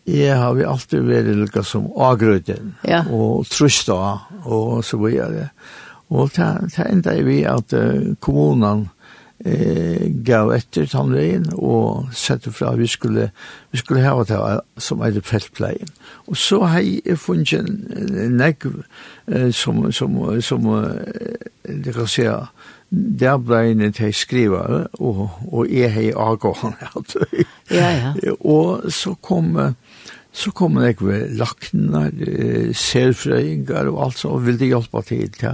[0.09, 3.03] jeg har vi alltid vært lukka som agrøyden, ja.
[3.05, 5.49] og trøst og så videre.
[6.09, 7.75] Og det, enda er vi at
[8.23, 8.87] kommunen
[9.45, 13.29] eh, gav etter tannveien og sette fra vi skulle,
[13.71, 14.39] vi skulle hava det
[14.81, 15.91] som er det feltpleien.
[16.27, 18.81] Og så har jeg funnet en negv
[19.27, 21.49] eh, som, som, som eh,
[21.85, 22.27] det kan se,
[22.89, 26.89] der ble en til skriver, og, og jeg har avgående.
[27.71, 28.31] ja, ja.
[28.39, 29.75] Og så kom,
[30.33, 32.09] så kom jeg ved lakner,
[32.73, 35.29] selvfrøyngar og alt så, og ville hjelpe til.
[35.41, 35.53] Ja,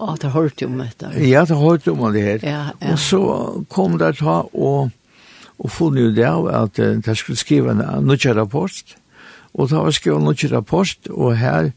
[0.00, 1.14] ja det hørte om dette.
[1.24, 2.44] Ja, det hørte om det her.
[2.44, 2.92] Ja, ja.
[2.92, 3.22] Og så
[3.72, 4.92] kom det ta, og,
[5.58, 8.96] og funnet jo det av at jeg skulle skrive en nødvendig rapport,
[9.54, 11.72] og da var skrevet en nødvendig rapport, og her,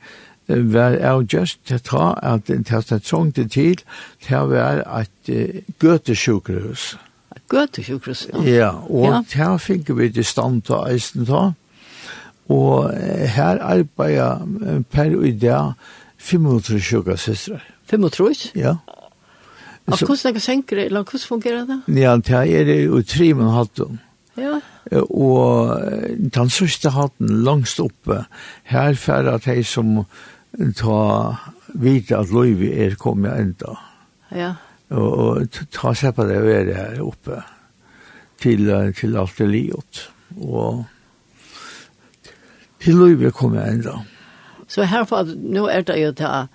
[0.48, 3.82] var avgjørst til ta at det er trongte til,
[4.24, 5.32] til å være et
[5.80, 6.96] gøtesjukrehus.
[7.50, 8.44] Gøtesjukrehus, ja.
[8.44, 9.22] Ja, og ja.
[9.44, 11.52] her fikk vi det stand til eisen ta.
[12.48, 12.94] Og
[13.36, 15.74] her arbeider per i dag
[16.18, 17.60] 500 sjukresøstre.
[17.88, 18.52] 500?
[18.56, 18.78] Ja.
[19.88, 21.80] Og hvordan er senker eller hvordan fungerer det?
[22.00, 23.82] Ja, det er jo tre med hatt
[24.38, 24.60] Ja.
[25.10, 25.82] Og
[26.36, 28.26] den sørste hatten langst oppe,
[28.64, 30.06] her færre at de som
[30.78, 31.00] ta
[31.78, 33.76] vite at Løyvi er kommet enda.
[34.32, 34.54] Ja.
[34.90, 37.42] Og, og ta seg på det å være her oppe
[38.42, 40.04] til, til alt det livet.
[40.38, 40.86] Og
[42.84, 44.00] til Løyvi er kommet enda.
[44.68, 46.50] Så her på at nå er det jo til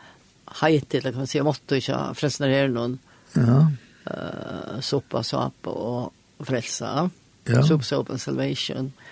[0.61, 2.99] heit eller kan man si, jeg måtte ikke frelsene er noen.
[3.37, 3.63] Ja.
[4.03, 7.09] Uh, sopa, soppa og frelsa.
[7.49, 7.63] Ja.
[7.65, 8.93] Soppa, soppa, salvation.
[8.93, 9.12] Ja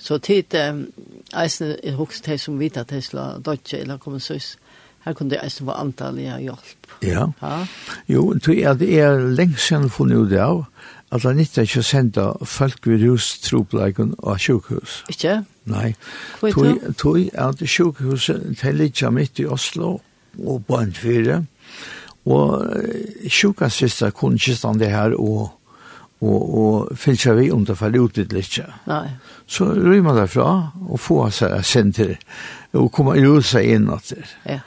[0.00, 4.56] Så tid eisen er hokst hei som vita at hei sla dodje eller komme søys.
[5.04, 6.88] Her kunne det eisen være antallet av hjelp.
[7.02, 7.26] Ja.
[7.40, 7.66] ja.
[8.08, 10.64] Jo, det er, det er lengst siden funnet ut av
[11.10, 15.00] at det nytter ikke å sende folk ved rustropleikken av sjukhus.
[15.10, 15.40] Ikke?
[15.70, 15.94] Nei.
[16.38, 17.30] Hvor er det?
[17.34, 19.96] at sjukhuset til ikke midt i Oslo
[20.38, 21.40] og på en fyre.
[22.30, 22.62] Og
[23.26, 25.48] sjukassister kunne ikke stande her og,
[26.20, 28.60] og, og fylte seg vi underfallet ut litt.
[28.86, 29.06] Nei
[29.50, 32.18] så rör man därifrån och få seg ett center
[32.70, 34.12] och komma ut sig inåt.
[34.42, 34.60] Ja.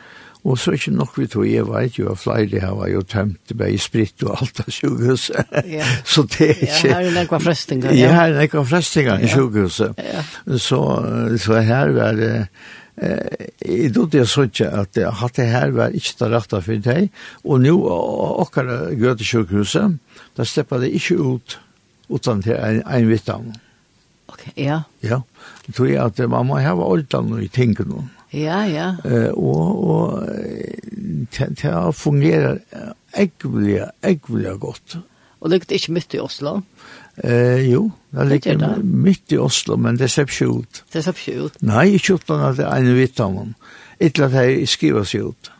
[0.43, 3.01] Og så er ikke nok vi tog, jeg vet jo at flere her var jo
[3.01, 5.53] tømt, det tömt i spritt og alt av sjukhuset.
[5.77, 5.85] Ja.
[6.03, 6.87] så det er inte...
[6.87, 7.91] Ja, här är några frestinger.
[7.91, 9.97] Ja, här är några frestinger i sjukhuset.
[9.97, 10.57] Ja.
[10.57, 10.79] Så,
[11.39, 12.47] så her var det...
[12.95, 13.17] Eh,
[13.59, 16.75] i då det så inte att det hade det här var inte det rätta för
[16.75, 17.09] dig
[17.43, 18.57] och nu och
[18.91, 19.91] göra till sjukhuset
[20.35, 21.57] där släppade det inte ut
[22.09, 23.53] utan till en, en vittan.
[24.57, 24.81] Ja.
[25.03, 25.21] Ja.
[25.65, 28.07] Det tror jeg at man må hava ordan i tingene.
[28.33, 28.89] Ja, ja.
[29.05, 30.27] Eh, og og
[31.37, 32.61] det har fungerat
[33.13, 34.97] ekvelig, ekvelig godt.
[35.43, 36.61] Og det er ikke midt i Oslo?
[37.23, 40.83] Eh, jo, det ligger det midt i Oslo, men det ser ikke ut.
[40.93, 41.57] Det ser ikke ut?
[41.61, 43.51] Nei, ikke uten at det er en vitt av dem.
[43.99, 45.51] Etter at det skriver seg ut.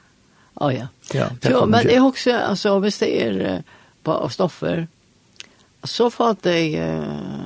[0.54, 0.88] Å oh, ja.
[1.14, 3.62] ja jo, men jeg husker, altså, hvis det er
[4.04, 4.86] på stoffer,
[5.84, 6.62] så får det...
[6.80, 7.43] Uh,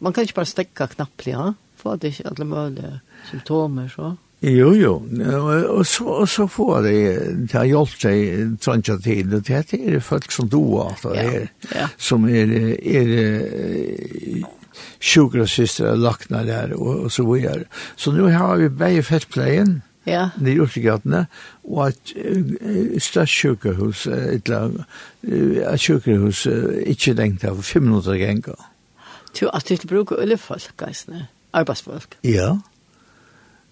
[0.00, 1.52] man kan ikke bare stekke knapplig, ja?
[1.80, 2.92] Får det ikke alle mulige
[3.30, 4.14] symptomer, så?
[4.40, 4.94] Jo, jo.
[5.68, 6.94] Og så, og så får det,
[7.48, 11.44] det har hjulpet seg trønja til, og det er folk som doer alt det her,
[11.68, 11.88] ja, ja.
[12.00, 14.48] som er, er, er
[15.00, 17.68] sjukrasister og lakna der, og, og så videre.
[18.00, 20.30] Så nå har vi bare fettpleien, Ja.
[20.40, 21.26] Det er utgatene,
[21.68, 24.80] og et uh, størst sjukehus, et eller
[25.22, 28.56] et at uh, ikke lengt av fem minutter ganger.
[29.40, 32.16] Du, at du bruker øle folk, geisne, arbeidsfolk.
[32.24, 32.56] Ja.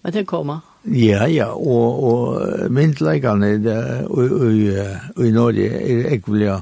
[0.03, 0.59] Men det kommer.
[0.85, 6.59] Ja, ja, og, og myndleggene i i, i Norge er ikke vel, ja,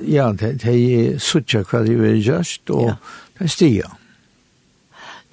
[0.00, 2.94] ja, de suttje hva de vil gjørst, og Ja.
[3.38, 3.98] de stiger.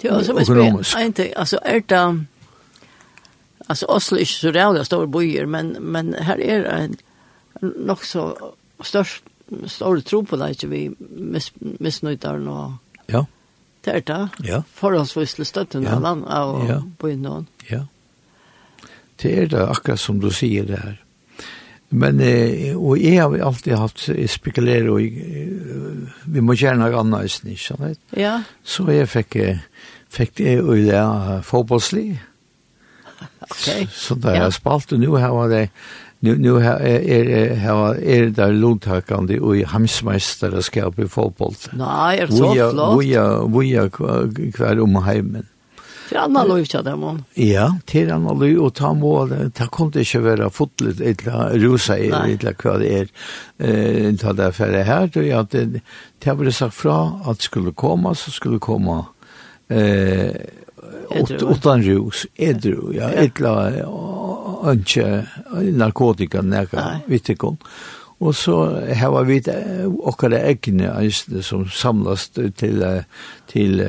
[0.02, 2.26] Det er også, men spør, en ting, altså, er det,
[3.68, 6.96] altså, Oslo er ikke så rævlig store byer, men, men her er en
[7.62, 8.34] nok så
[8.82, 9.22] størst
[9.70, 12.58] stor tro på det ikke vi mis, misnøyder nå.
[13.12, 13.24] Ja.
[13.82, 14.46] Det er det.
[14.46, 14.60] Ja.
[14.78, 15.96] Forholdsvis til støtten ja.
[15.96, 16.80] av land av ja.
[17.02, 17.84] byen Ja.
[19.22, 20.98] Det er det akkurat som du sier det her.
[21.92, 25.58] Men, eh, og jeg har alltid haft spekulere, og jeg,
[26.24, 28.00] vi må gjerne ha annet i snitt, sånn vet.
[28.16, 28.38] Ja.
[28.64, 29.36] Så jeg fikk,
[30.08, 31.02] fikk det i det
[31.44, 32.06] fotbollslig.
[33.42, 33.58] Ok.
[33.58, 34.54] Så, så da jeg ja.
[34.54, 35.64] spalte, nå har jeg det
[36.22, 41.54] nu nu är är är där lodtakande och i hamsmästerskap i fotboll.
[41.72, 43.02] Nej, är så flott.
[43.02, 43.88] Vi är vi är
[44.52, 45.46] kvar om hemmen.
[46.08, 47.24] För annan lov inte där man.
[47.34, 49.50] Ja, till annan lov och ta mål.
[49.54, 53.08] Ta kunde inte vara fotlet eller rosa eller kvar det är
[53.58, 55.50] eh ta där för det här då jag att
[56.18, 59.06] det var sagt fra att skulle komma så skulle komma
[59.68, 60.30] eh
[61.42, 63.54] Utan rus, edru, ja, etla,
[64.72, 65.24] ønske,
[65.76, 67.58] narkotika, nekka, vittikon.
[68.22, 68.56] Og så
[68.94, 69.40] har vi
[70.06, 72.84] okkara egne eisne som samlas til,
[73.50, 73.82] til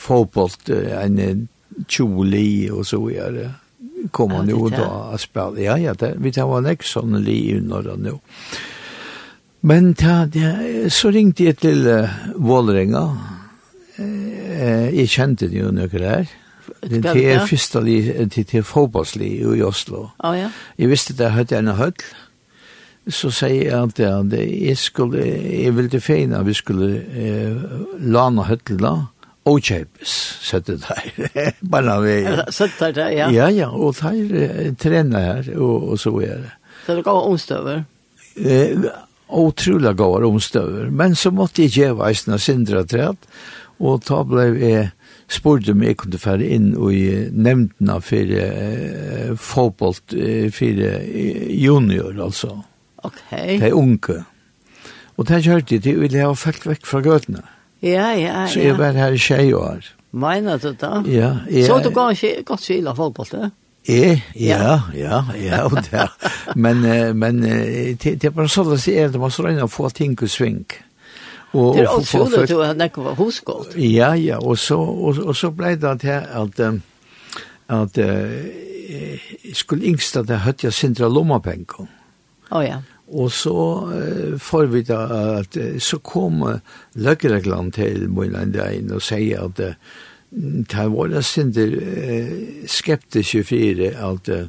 [0.00, 1.48] fotbollt, en
[1.88, 3.50] tjoli og så videre
[4.10, 5.60] komma nu och då att spela.
[5.60, 8.18] Ja, ja, det, vi tar var nästa sån li under nu.
[9.60, 13.18] Men ta, det, så ringte jag till uh, Vålringa
[14.62, 16.30] Eh, jeg kjente det jo noe der.
[16.82, 17.82] Det er første
[18.30, 20.10] til til fotbollslig i Oslo.
[20.22, 20.50] Oh, ja.
[20.78, 21.96] Jeg visste det hadde en høll.
[23.10, 27.64] Så sier jeg at jeg, skulle, jeg ville feina vi skulle eh,
[27.98, 28.92] lana høttela
[29.50, 30.10] og kjøpes,
[30.46, 32.28] sette der, bare ved.
[32.54, 33.30] Sette der, ja.
[33.34, 36.52] Ja, ja, og der trener her, og, og så er det.
[36.86, 37.82] Så det går omstøver?
[38.36, 38.86] Eh,
[39.28, 43.26] otrolig går omstøver, men så måtte jeg gjøre veisene sindre trett,
[43.82, 44.90] og da ble jeg
[45.32, 50.14] spurt om jeg kunne fære inn i nevntene for eh, fotbolt
[50.54, 50.84] for
[51.50, 52.60] junior, altså.
[53.02, 53.24] Ok.
[53.60, 54.20] De unge.
[55.18, 57.42] Og det kjørte jeg de ville ha falt vekk fra gøtene.
[57.82, 58.46] Ja, ja, ja.
[58.46, 59.88] Så jeg var her i tjei år.
[60.12, 61.00] Mener du da?
[61.08, 61.32] Ja.
[61.50, 63.50] Jeg, så du går ikke godt skil av fotbolt, det?
[63.90, 66.06] Eh, ja, ja, ja, og det.
[66.62, 66.84] Men,
[67.18, 70.12] men det det er bare sånn å si, det var så regnet å få ting
[70.14, 70.76] og svink.
[70.76, 70.91] Ja.
[71.52, 73.76] Och det är också du har nekket var hosgått.
[73.76, 76.60] Ja, ja, og så og, og så ble det at här at,
[77.68, 79.20] att jeg
[79.54, 81.86] skulle yngst at jeg høtte jeg Sindra Lommapenko.
[82.50, 82.80] Oh ja.
[83.12, 83.52] Og så
[83.92, 86.58] uh, får vi då att så kom
[86.94, 89.76] Lökeregland til Møylandein og sier at att
[90.70, 94.48] det var det Sindra uh, skeptiske fire at uh,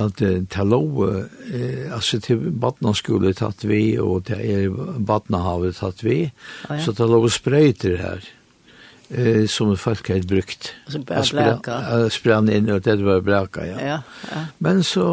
[0.00, 1.02] at det lov,
[1.92, 6.24] altså til badnaskole tatt vi, og til er badnahavet tatt vi,
[6.68, 6.78] oh, ja.
[6.84, 8.28] så det lov sprøyter her,
[9.10, 10.72] eh, som folk har brukt.
[10.86, 12.08] Altså bare braka?
[12.14, 13.78] Sprann inn, og det var braka, ja.
[13.80, 13.98] ja,
[14.30, 14.44] ja.
[14.64, 15.06] Men så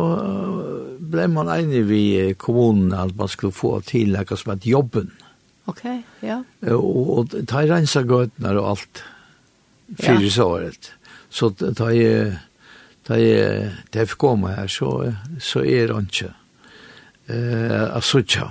[1.00, 5.12] ble man enig ved kommunen at man skulle få til noe som et jobben.
[5.70, 5.86] Ok,
[6.26, 6.42] ja.
[6.72, 9.04] Og, og ta i rensa gøtene og alt,
[10.00, 10.46] fyrir ja.
[10.46, 10.94] året.
[11.30, 12.06] Så ta i
[13.10, 14.94] da jeg, da jeg fikk kommer her, så,
[15.42, 16.32] så er det ikke
[17.34, 18.50] uh, asutja.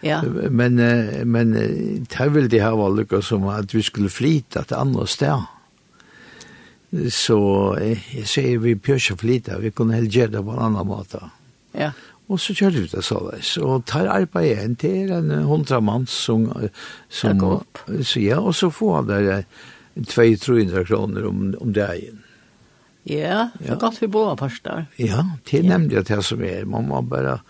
[0.00, 0.22] Ja.
[0.24, 0.80] Men,
[1.28, 5.04] men uh, det ville de ha vært lykka som at vi skulle flyta til andre
[5.10, 5.48] sted.
[7.12, 7.40] Så
[7.78, 11.20] jeg sier vi bør ikke flyta, vi kunne helt gjøre det på en annen måte.
[11.76, 11.92] Ja.
[12.30, 13.52] Og så kjørte vi det såleis.
[13.58, 16.48] Og tar arbeid igjen til en hundra mann som...
[17.10, 17.42] som
[18.06, 19.44] så ja, og så får han der
[19.98, 22.22] 200-300 kroner om, om dagen.
[23.10, 24.86] Ja, det er godt vi bor på der.
[25.00, 26.64] Ja, det er nemlig at det som er.
[26.68, 27.40] Man må bare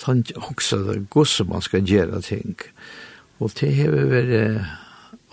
[0.00, 2.54] sånn også det godt som man skal gjøre ting.
[3.40, 4.64] Og det har vært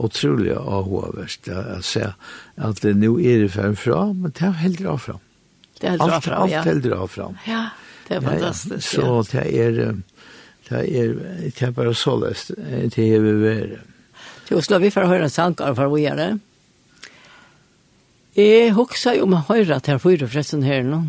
[0.03, 1.49] utrolig avhåverst.
[1.49, 2.11] å se
[2.57, 5.23] at det nå er det fremfra, men det er heldre av fram.
[5.77, 6.61] Det er heldre av fram, ja.
[6.61, 7.37] Alt heldre av fram.
[7.47, 7.63] Ja,
[8.07, 8.93] det er fantastisk.
[8.97, 9.23] Ja, ja.
[9.23, 9.79] Så det er,
[10.69, 11.13] det er,
[11.45, 12.53] det er bare så løst.
[12.57, 13.93] Det har vi vært.
[14.47, 16.29] Jo, slå vi for å høre en sang av for å gjøre det.
[18.37, 21.01] Jeg husker om jeg hører at jeg fyrer forresten her nå.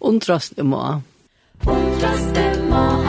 [0.00, 0.80] Undrast i må.
[1.68, 2.99] Undrast i må.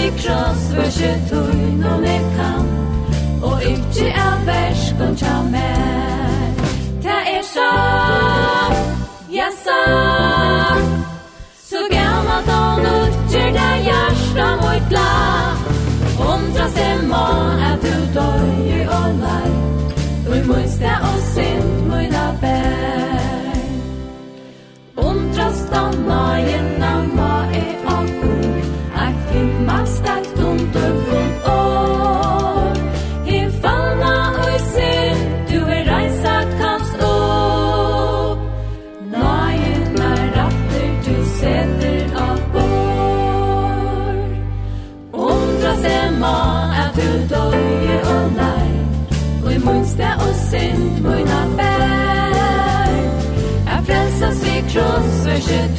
[0.00, 2.66] vi kross för kött och inom ett kam
[3.42, 6.54] Och inte är värskon tja mer
[7.02, 7.70] Ta er så,
[9.28, 9.80] ja så
[11.62, 15.56] Så gammalt och nutjer där hjärsta mot la
[16.34, 17.26] Ondra stämma
[17.62, 19.52] att du döjer och laj
[20.28, 23.54] Och musta och synd mina bär
[24.96, 26.69] Ondra stanna igen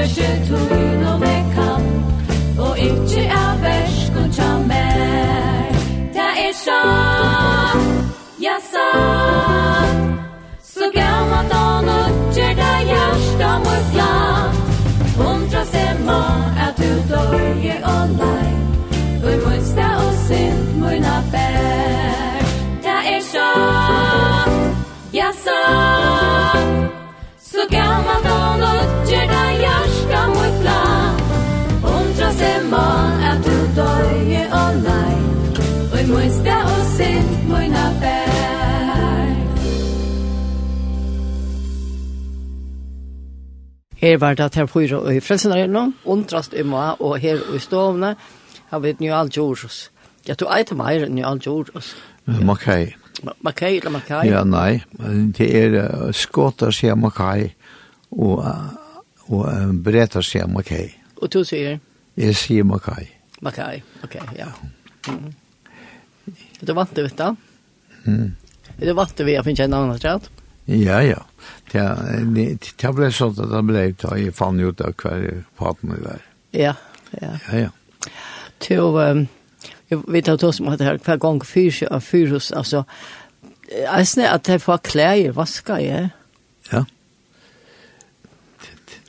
[0.00, 1.84] verse og inn og vekkan
[2.58, 5.74] Og ikkje er versk og tja mer
[6.14, 7.88] Det er sånn,
[8.40, 9.98] ja sånn
[10.70, 14.54] Så gammalt og nødger det hjärsta mot land
[15.30, 16.20] Undra semma
[16.68, 18.52] at du dørje og lei
[19.20, 22.48] Og i munsta og synd munna bær
[22.86, 24.56] Det er sånn,
[25.12, 26.88] ja sånn
[27.50, 28.99] Så gammalt og nødger
[32.70, 32.86] ma
[33.30, 35.14] at du døye og nei
[35.90, 38.30] Og i sta og sin mun bær
[44.00, 48.14] Her var det her fyra og i frelsenarena, undrast i meg og her i stovene,
[48.70, 49.90] har vi et nye algjorus.
[50.28, 51.92] Ja, du eit meir enn nye algjorus.
[52.24, 52.94] Makai.
[53.44, 54.22] Makai eller Makai?
[54.30, 54.80] Ja, nei.
[55.36, 57.50] Det er skåter sier Makai
[58.10, 58.40] og,
[59.28, 60.86] og bretter sier Makai.
[61.20, 61.76] Og du sier?
[62.20, 63.06] Jeg sier Makai.
[63.40, 64.50] Makai, ok, ja.
[65.08, 65.30] Mm.
[66.60, 67.30] Er du vant til dette?
[68.04, 68.34] Mm.
[68.76, 70.28] Er du vant til vi har finnet en annen træt?
[70.68, 71.22] Ja, ja.
[71.72, 71.82] Det,
[72.36, 72.46] det,
[72.76, 76.00] det ble sånn at det ble ut, og jeg fann ut av hver paten i
[76.04, 76.22] var.
[76.56, 76.74] Ja,
[77.16, 77.32] ja.
[77.48, 78.12] Ja, ja.
[78.60, 79.24] Til, um,
[79.88, 82.84] vi tar oss om at det her hver gang fyrs av fyrhus, altså,
[83.70, 86.08] jeg snar at jeg får klær i vaska, ja.
[86.70, 86.84] Ja.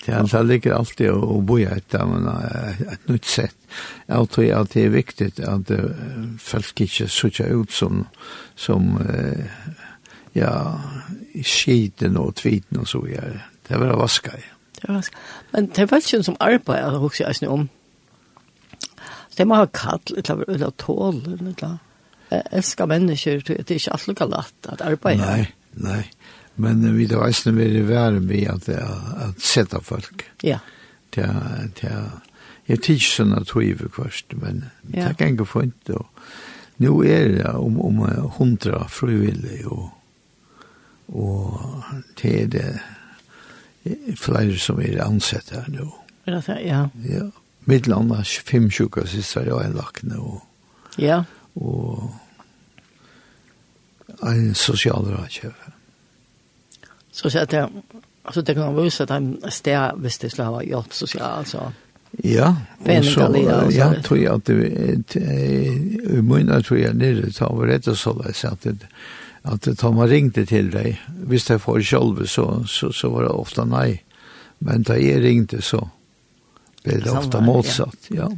[0.01, 2.25] Det er det ligger alltid å bo i et, men
[2.89, 3.57] et nytt sett.
[4.07, 5.73] Jeg tror at det er viktig at
[6.41, 8.07] folk ikke sutter ut som,
[8.57, 8.95] som
[10.33, 10.55] ja,
[11.43, 13.43] skiten og tviten og så videre.
[13.67, 14.43] Det var vaska i.
[14.79, 15.21] Det var vaska.
[15.53, 17.69] Men det er var ikke som arbeid, jeg husker jeg om.
[19.29, 21.77] Så Det må ha kall, eller tål, eller
[22.31, 25.19] jeg elsker mennesker, det er ikke alt lukka latt at arbeid.
[25.19, 26.03] Nei, nei.
[26.55, 30.23] Men vi då är vi det värre vi att att sätta folk.
[30.41, 30.59] Ja.
[31.09, 31.21] Det
[31.81, 32.11] det
[32.65, 35.07] jag tycker såna tvivel kvast men ja.
[35.07, 36.07] tack en gefunt och
[36.75, 38.05] nu är det om om
[38.39, 39.89] 100 frivilliga och
[41.05, 41.61] och
[42.21, 42.79] det är det
[44.17, 45.89] flere som er ansett her nå.
[46.25, 46.89] Er det ja?
[46.93, 47.31] Ja.
[47.65, 50.41] Midtlanda, fem sjuka sista jeg en lagt nå.
[50.97, 51.23] Ja.
[51.55, 52.09] Og
[54.23, 55.80] en sosialrådkjøver.
[57.11, 57.53] Så så att
[58.23, 61.71] alltså det kan vara så att han stär visst det skulle ha gjort socialt så.
[62.11, 62.55] Ja,
[62.99, 63.37] och så
[63.69, 68.51] jag tror jag att det i mina tror jag nere så var det så där
[68.51, 68.77] att det
[69.41, 71.01] att det tar man ringte till dig.
[71.25, 74.03] Visst jag får själv så så så var det ofta nej.
[74.57, 75.87] Men da jeg ringte så
[76.83, 78.15] ble det ofte motsatt, ja.
[78.15, 78.29] ja.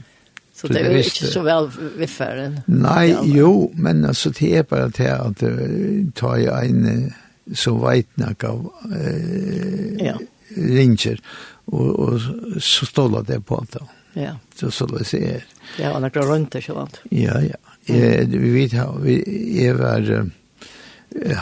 [0.53, 2.59] Så, så det er inte så väl vifferen?
[2.67, 7.13] Nei, jo, men altså det er bare til at uh, tar jeg en
[7.55, 8.61] som vet nok av
[8.95, 10.15] eh, ja.
[10.55, 11.19] ringer,
[11.65, 13.83] og, og så ståla det på alt da.
[14.13, 14.35] Ja.
[14.55, 15.45] Så så det ser.
[15.79, 16.99] Ja, og har klart rundt ikke sant?
[17.11, 17.59] Ja, ja.
[17.89, 19.17] Eh, vi vet ha vi
[19.65, 20.11] er var,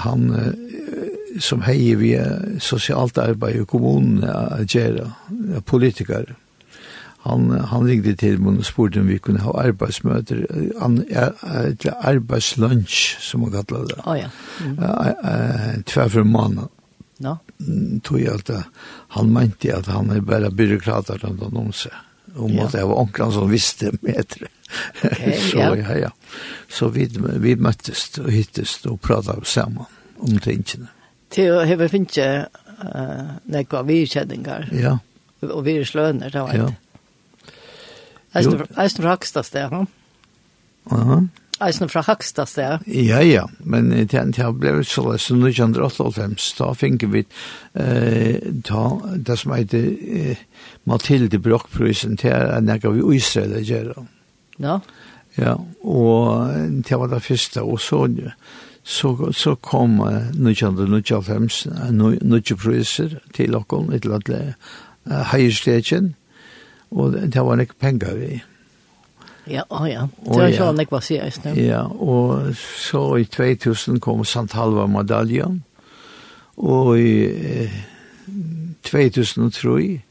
[0.02, 0.24] han
[1.40, 2.16] som heier vi
[2.60, 6.36] sosialt arbeid i kommunen, ja, politikere,
[7.22, 10.42] han, han ringde til meg og spurte om vi kunne ha arbeidsmøter,
[10.82, 11.76] an, er, er,
[12.10, 14.00] arbeidslunch, som man kallar det.
[14.06, 14.30] Oh, ja.
[14.66, 14.80] mm.
[14.82, 16.72] uh, Tverfor måned.
[17.22, 17.36] No.
[18.02, 18.50] Tog jeg at
[19.14, 21.94] han mente at han er bare byråkrater rundt om seg.
[22.34, 22.66] Om ja.
[22.66, 24.26] at jeg var onkelen som visste mer.
[25.04, 25.72] Okay, så, ja.
[25.76, 26.12] Ja, ja.
[26.72, 27.06] så vi,
[27.44, 29.86] vi møttes og hittes og pratet sammen
[30.18, 30.90] om tingene.
[31.32, 32.30] Til å heve finne
[32.82, 34.72] uh, nekva virkjenninger.
[34.74, 34.98] Ja.
[35.46, 36.64] Og virslønner, det var det.
[36.66, 36.91] Ja.
[38.34, 39.86] Eisen eisen fra Hakstad sted, ja.
[40.92, 41.22] Ja.
[41.62, 42.80] Eisen fra Hakstad sted.
[42.88, 43.48] Ja, ja.
[43.60, 47.26] Men det har blivit så løs som 1988, da finner vi
[48.64, 50.38] ta det som heter
[50.90, 54.08] Mathilde Brockprisen til en jeg av Israel å gjøre.
[54.62, 54.80] Ja.
[55.40, 55.56] Ja,
[55.88, 56.50] og
[56.84, 58.08] det var det første, og så
[58.84, 60.02] så så kom
[60.34, 61.68] nujande nujafems
[62.22, 64.54] nujapruiser til okkom et latla
[65.06, 66.16] heirstegjen
[66.92, 68.32] og det var nek penger vi.
[69.50, 74.22] Ja, å ja, det var sånn nek var sier Ja, og så i 2000 kom
[74.28, 75.64] Sant Halva medaljen,
[76.62, 77.80] og i eh,
[78.86, 80.02] 2003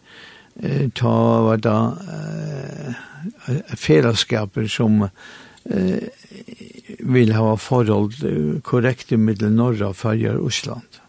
[0.63, 1.17] eh, ta
[1.47, 1.77] var da
[2.17, 6.09] eh, fellesskaper som eh,
[7.01, 8.17] vil ha forhold
[8.67, 11.01] korrekte middel Norra, Færger Osland.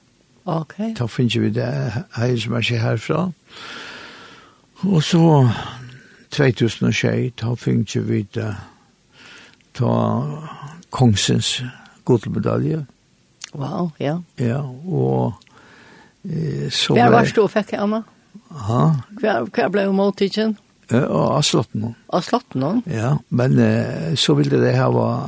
[0.46, 0.76] Ok.
[0.98, 1.70] Da finner vi det
[2.18, 3.24] her som er herfra.
[3.30, 3.91] Og
[4.82, 5.50] Og så
[6.32, 8.24] 2006, da fikk vi
[9.78, 9.92] ta
[10.90, 11.62] kongsens
[12.06, 12.86] godmedalje.
[13.54, 14.18] Wow, ja.
[14.40, 15.34] Ja, og
[16.24, 16.96] eh, så...
[16.96, 18.02] Hver var stå fikk jeg, Anna?
[18.52, 18.82] Ja.
[19.20, 20.58] Hver, hver ble jo måltidsen?
[20.92, 21.94] Ja, av slotten.
[22.12, 22.82] Av slotten hon?
[22.90, 25.20] Ja, men eh, så ville det her være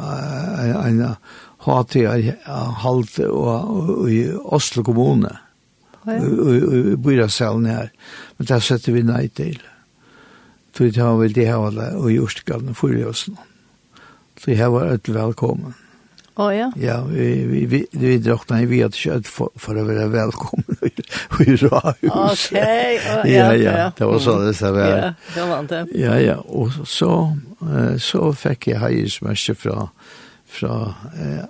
[0.64, 1.16] en, en, en, en,
[3.30, 3.58] og,
[4.08, 5.43] en, en, en, en, en,
[6.08, 7.93] i byrasalen her.
[8.38, 9.60] Men der sette vi nei til.
[10.74, 13.49] Så det var vel det her alle, og just galt for oss nå.
[14.43, 15.76] Så her var et velkommen.
[16.34, 16.72] Å ja?
[16.82, 20.80] Ja, vi, vi, vi, vi drakk nei, vi hadde ikke for, for å være velkommen
[21.45, 22.47] i Rahus.
[22.49, 22.58] Ok,
[23.30, 24.89] ja, ja, det var sånn det var.
[24.89, 25.82] Ja, det var det.
[25.93, 27.12] Ja, ja, og så,
[28.01, 29.86] så fikk jeg heiersmørse fra,
[30.49, 30.80] fra
[31.14, 31.45] eh,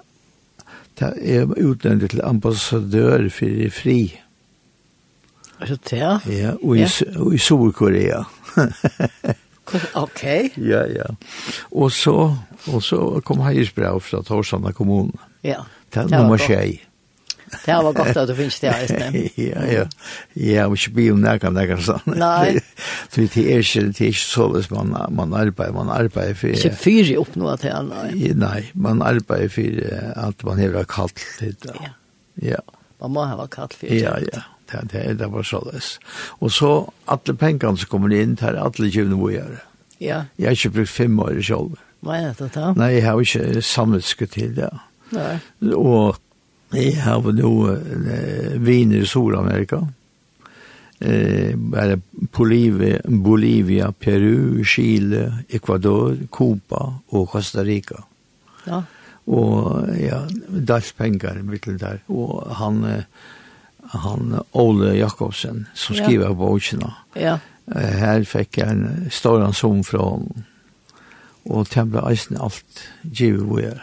[0.99, 3.97] jeg er utnevnt til ambassadør for fri
[5.63, 5.99] Altså det?
[6.35, 7.19] Ja, og i, ja.
[7.19, 8.23] Og i Sordkorea.
[9.95, 10.23] ok.
[10.71, 11.09] Ja, ja.
[11.71, 12.15] Og så,
[12.67, 15.15] og så kom heiersbrev fra Torsanna kommune.
[15.43, 15.63] Ja.
[15.93, 16.81] Det var nummer tjej.
[17.53, 19.83] Det var godt at du finnes det her, Ja, ja.
[20.35, 22.15] Ja, og ikke bli om det kan det sånn.
[22.17, 22.57] Nei.
[23.13, 26.55] Så det er ikke, det er ikke så hvis man, man arbeider, man arbeider for...
[26.57, 28.31] Ikke fyrer opp noe til han, nei.
[28.33, 29.83] Nei, man arbeider for
[30.27, 31.75] at man har kalt til det.
[31.77, 31.93] Ja.
[32.41, 32.63] Ja.
[33.03, 33.91] Man må ha kalt for.
[33.93, 34.41] Ja, ja
[34.73, 35.93] det, det, det var således.
[36.41, 36.73] Og så
[37.07, 39.63] alle pengene som kommer inn, det er alle givende hvor jeg er.
[40.03, 40.21] Ja.
[40.37, 41.79] Jeg har ikke brukt fem år selv.
[42.03, 42.73] Hva er det da?
[42.75, 44.69] Nei, jeg har ikke samvittskutt til det.
[45.15, 45.37] Nei.
[45.77, 46.17] Og
[46.73, 49.79] jeg har nå eh, viner i Sol-Amerika.
[50.99, 51.99] Eh, bare
[52.35, 58.01] Bolivia, Bolivia, Peru, Chile, Ecuador, Cuba og Costa Rica.
[58.67, 58.81] Ja.
[59.23, 62.03] Og ja, dalspengar mittel der.
[62.11, 62.83] Og han...
[62.89, 63.31] Eh,
[63.93, 66.33] han Ole Jakobsen som skriver ja.
[66.33, 66.91] bokene.
[67.15, 67.37] Ja.
[67.73, 70.45] Her fikk jeg en stor som fra honom.
[71.45, 73.79] Og det ble eisen alt givet hvor jeg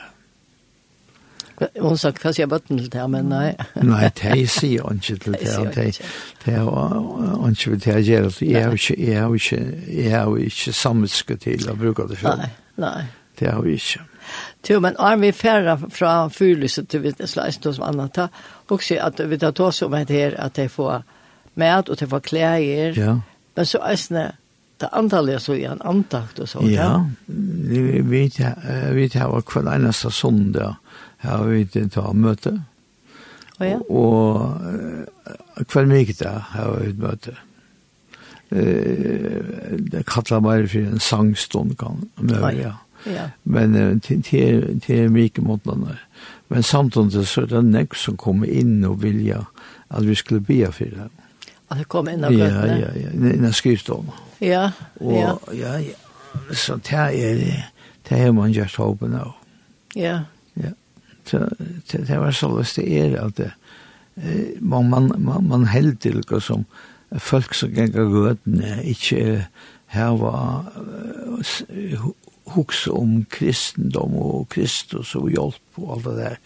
[1.77, 3.51] Hun sa hva sier bøtten til det, men nei.
[3.85, 5.35] nei, det sier han ikke til
[5.77, 5.91] det.
[6.41, 8.33] Det er hun ikke vil til gjøre.
[8.41, 9.61] Jeg har ikke, jeg har ikke,
[9.93, 12.47] jeg har ikke sammenske til å bruke det selv.
[12.47, 12.49] Nei,
[12.81, 13.03] nei.
[13.37, 14.10] Det har vi ikke.
[14.69, 18.29] Jo, men er vi færre fra fyrlyset til vi slæst som annet, ta
[18.71, 21.03] også at vi tar tås om et her, at de får
[21.59, 22.59] mat og de får klær,
[22.97, 23.17] ja.
[23.57, 24.31] men så er det
[24.81, 26.71] det antallet så igjen, antakt og sånt.
[26.73, 28.23] Ja, vi, vi,
[28.97, 30.79] vi tar hver eneste sondag
[31.21, 32.55] her vi tar møte,
[33.59, 33.79] oh, ja.
[33.91, 37.37] og hver mye mykta har vi et møte.
[38.51, 42.73] Det kallar bare for en sangstund kan møte, ja.
[43.07, 43.31] Ja.
[43.45, 44.23] Men til
[44.89, 46.01] er mye motlander.
[46.51, 49.45] Men samtidig så er det nek som kommer inn og vilja
[49.91, 51.09] at vi skulle be for det.
[51.71, 52.79] At det kom inn av grøttene?
[52.81, 53.33] Ja, ja, ja.
[53.35, 54.17] Innan skriftene.
[54.41, 54.49] Ja,
[54.99, 55.33] ja.
[55.37, 55.97] Og, ja, ja.
[56.55, 57.57] Så det er det.
[58.09, 59.33] Det er man gjør håpen av.
[59.95, 60.21] Ja.
[60.59, 60.73] Ja.
[61.25, 61.47] Så
[61.93, 63.51] det var så løst det er at det,
[64.61, 66.65] man, man, man, man held til noe som
[67.19, 69.47] folk som ganger grøttene ikke
[69.95, 70.35] hava
[72.55, 76.37] hugsa om kristendom og Kristus og hjelp og alt det der.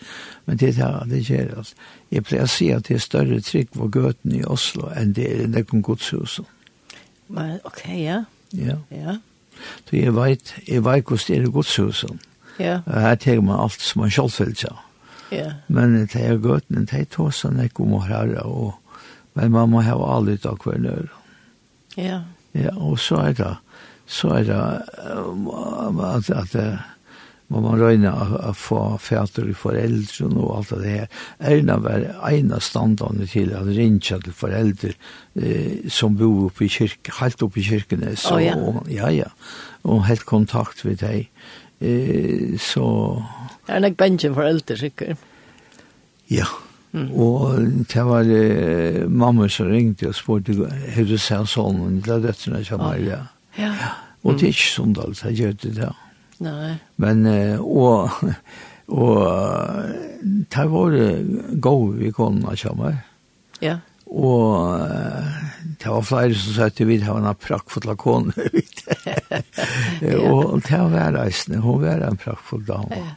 [0.46, 1.74] Men det er det gjør altså.
[2.10, 5.26] Jeg pleier å si at det er større trygg på gøten i Oslo enn det
[5.30, 6.46] er i nekken godshusen.
[7.28, 8.24] Men, ok, ja.
[8.52, 8.76] Ja.
[8.90, 9.18] Ja.
[9.88, 12.20] Så jeg vet, jeg vet hvordan det er i godshusen.
[12.58, 12.80] Ja.
[12.86, 14.80] Her tenker man alt som man selv føler seg.
[15.32, 15.50] Ja.
[15.68, 18.74] Men det er gøten, det er tåsen jeg kommer her, og,
[19.34, 21.10] men man må ha alle ut av hver nøyre.
[21.96, 22.20] Ja.
[22.54, 23.50] Ja, og så er det
[24.06, 26.94] så er det at, at, at
[27.52, 31.10] må man røyne å få fæter i foreldre og alt det her.
[31.38, 34.94] Er Erna var ene standene til at rinja til foreldre
[35.36, 38.56] eh, som bor oppe i kyrk, helt oppe i kyrkene, Så, oh, ja.
[38.56, 39.30] Og, ja, ja.
[39.84, 41.28] Og helt kontakt med deg.
[41.84, 42.86] Eh, så...
[43.68, 45.30] Er det ikke bensjen foreldre, sikkert?
[46.32, 46.48] Ja.
[46.94, 47.10] Mm.
[47.10, 50.56] Og det var eh, mamma som ringte og spurte,
[50.94, 53.04] har du sett sånn?» Det er døtterne som er, ja.
[53.04, 53.22] Oh, ja.
[53.60, 53.72] Ja.
[54.24, 55.90] Og det er ikke sånn alt, jeg gjør det da.
[56.44, 56.74] Nei.
[57.00, 57.26] Men,
[57.60, 58.14] og,
[58.90, 59.18] og,
[60.54, 60.96] det var
[61.62, 62.96] gode vi kunne kommer.
[63.62, 63.78] Ja.
[64.14, 64.80] Og
[65.80, 68.84] det var flere som sa at vi har en prakkfull av kone, vet
[70.00, 70.08] du.
[70.30, 73.02] Og det var reisende, hun var en prakkfull dame.
[73.02, 73.12] Ja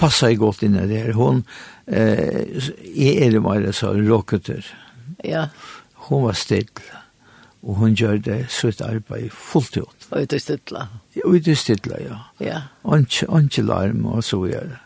[0.00, 1.12] passa i godt inn inne der.
[1.14, 1.44] Hun
[1.86, 4.66] eh, er det mer så råketer.
[5.24, 5.48] Ja.
[6.08, 6.68] Hun var still.
[6.90, 7.03] Ja
[7.64, 10.08] og hun gjør det sitt arbeid fullt ut.
[10.10, 10.86] Og ut i stidla?
[11.24, 12.18] Ut i stidla, ja.
[12.44, 12.60] Ja.
[12.84, 14.80] Anki larm og så gjør det.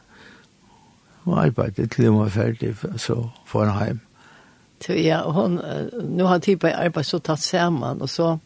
[1.24, 4.01] Hun arbeidet til hun var ferdig, så får hun hjem.
[4.89, 5.59] Ja, hun,
[6.07, 8.39] nu har tid på arbeid så tatt sammen, og så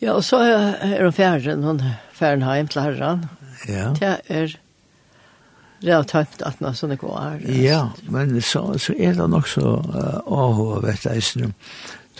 [0.00, 1.82] Ja, og så er hun ferdig, hun
[2.16, 3.24] ferdig hjem til herren.
[3.68, 3.90] Ja.
[3.98, 4.54] Det er
[5.80, 7.40] det har tømt at noe sånne går.
[7.56, 11.24] Ja, men så, så er det nok så uh, avhåvet, jeg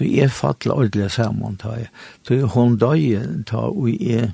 [0.00, 1.88] Så jeg fattelig ordentlig sammen, tar jeg.
[2.24, 4.30] Så hun døg, tar og jeg,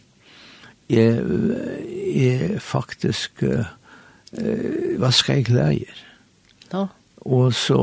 [0.86, 1.16] jeg,
[2.14, 3.66] jeg faktisk, uh,
[5.00, 5.96] hva skal jeg lære?
[6.70, 6.84] Ja.
[7.26, 7.80] Og så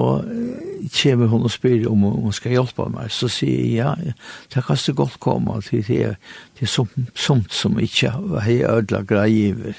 [0.96, 3.12] kommer hun og spør om hun skal hjelpe meg.
[3.12, 4.16] Så sier jeg, ja,
[4.56, 6.14] det kan så godt komme til det,
[6.56, 6.88] det er
[7.20, 9.74] sånt som ikke har ødela greier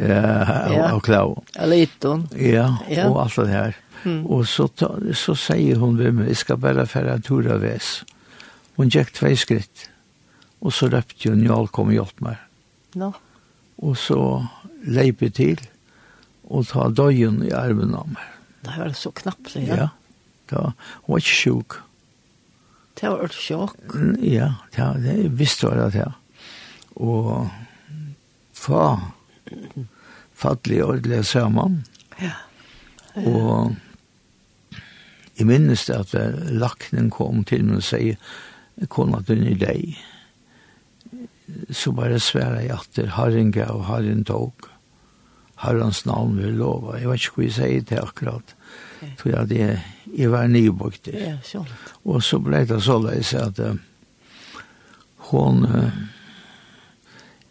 [0.00, 1.44] Ja, av klaven.
[1.52, 2.30] Ja, liten.
[2.40, 2.70] Ja,
[3.10, 3.82] og alt det her.
[4.06, 7.64] Og så, ta, så sier hun ved meg, jeg skal bare fære en tur av
[7.64, 8.00] ves.
[8.76, 9.86] Hun gikk tve skritt,
[10.62, 12.42] og så røpte hun, Njal kom og hjelp meg.
[12.96, 13.12] No.
[13.82, 14.20] Og så
[14.86, 15.60] leipet til,
[16.46, 18.28] og ta døgn i armen av meg.
[18.66, 19.80] Det var så knappt, ja.
[19.80, 19.88] Ja,
[20.50, 20.62] da,
[21.04, 21.80] hun var ikke sjuk.
[22.96, 23.96] Det var et sjokk.
[24.24, 26.12] Ja, det, det visste jeg det, ja.
[26.96, 27.50] Og
[28.56, 28.84] fa,
[30.32, 31.82] fattelig ordentlig sammen.
[32.22, 32.32] Ja.
[33.20, 33.74] Og
[35.36, 36.14] Jeg minnes det at
[36.52, 38.20] laknen kom til meg og sier,
[38.92, 39.96] kona den i deg.
[41.70, 44.68] Så bare sværa jeg at det har en gav, har en tog.
[45.62, 46.98] Harrens navn vil lova.
[47.00, 48.56] Jeg vet ikke hva jeg sier til akkurat.
[49.20, 49.68] Så jeg, det,
[50.16, 51.68] jeg var nybøkt Ja, sånn.
[52.04, 53.76] Og så ble det så leis at uh,
[55.30, 55.96] hun uh,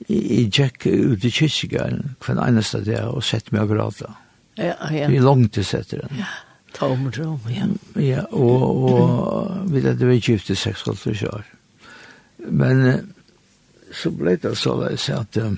[0.10, 4.12] jeg gikk ut i kyrkjegaren hver eneste dag og sett meg og gråta.
[4.60, 5.08] Ja, ja.
[5.10, 6.22] Vi er langt til setter den.
[6.22, 6.30] Ja.
[6.76, 7.68] Tomrum, ja.
[8.02, 11.46] Ja, og, og vi hadde vært gift i 6,5 år.
[12.52, 12.84] Men
[13.96, 15.58] så ble det så da jeg sa at um,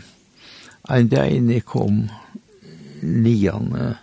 [0.94, 2.06] en dag inn jeg kom
[3.02, 3.98] nian uh,